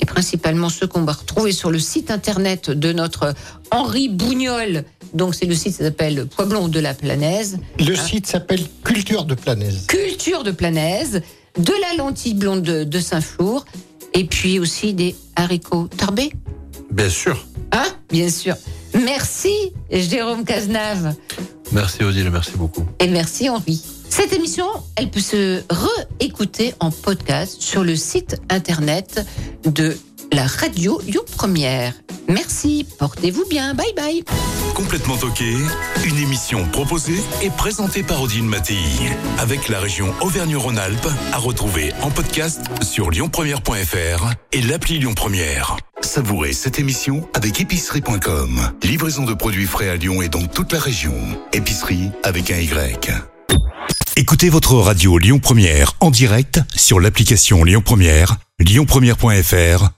[0.00, 3.34] et principalement ceux qu'on va retrouver sur le site internet de notre
[3.70, 4.84] Henri Bougnol.
[5.14, 7.58] Donc, c'est le site qui s'appelle Pois blonds de la Planaise.
[7.78, 9.86] Le site s'appelle Culture de Planaise.
[9.86, 11.20] Culture de Planaise,
[11.58, 13.64] de la lentille blonde de, de Saint-Flour,
[14.14, 16.32] et puis aussi des haricots tarbés.
[16.90, 17.44] Bien sûr.
[17.72, 18.54] Hein Bien sûr.
[18.94, 21.14] Merci, Jérôme Cazenave.
[21.72, 22.86] Merci Odile, merci beaucoup.
[22.98, 23.82] Et merci Henri.
[24.08, 24.66] Cette émission,
[24.96, 29.26] elle peut se réécouter en podcast sur le site internet
[29.64, 29.96] de
[30.32, 31.94] la radio Lyon Première.
[32.28, 34.22] Merci, portez-vous bien, bye bye.
[34.74, 35.54] Complètement toqué,
[36.04, 38.76] une émission proposée et présentée par Odile Mattei,
[39.38, 45.76] avec la région Auvergne-Rhône-Alpes, à retrouver en podcast sur lyonpremière.fr et l'appli Lyon Première.
[46.00, 48.60] Savourez cette émission avec épicerie.com.
[48.82, 51.14] Livraison de produits frais à Lyon et dans toute la région.
[51.52, 53.10] Épicerie avec un Y.
[54.16, 59.97] Écoutez votre radio Lyon Première en direct sur l'application Lyon Première, lyonpremière.fr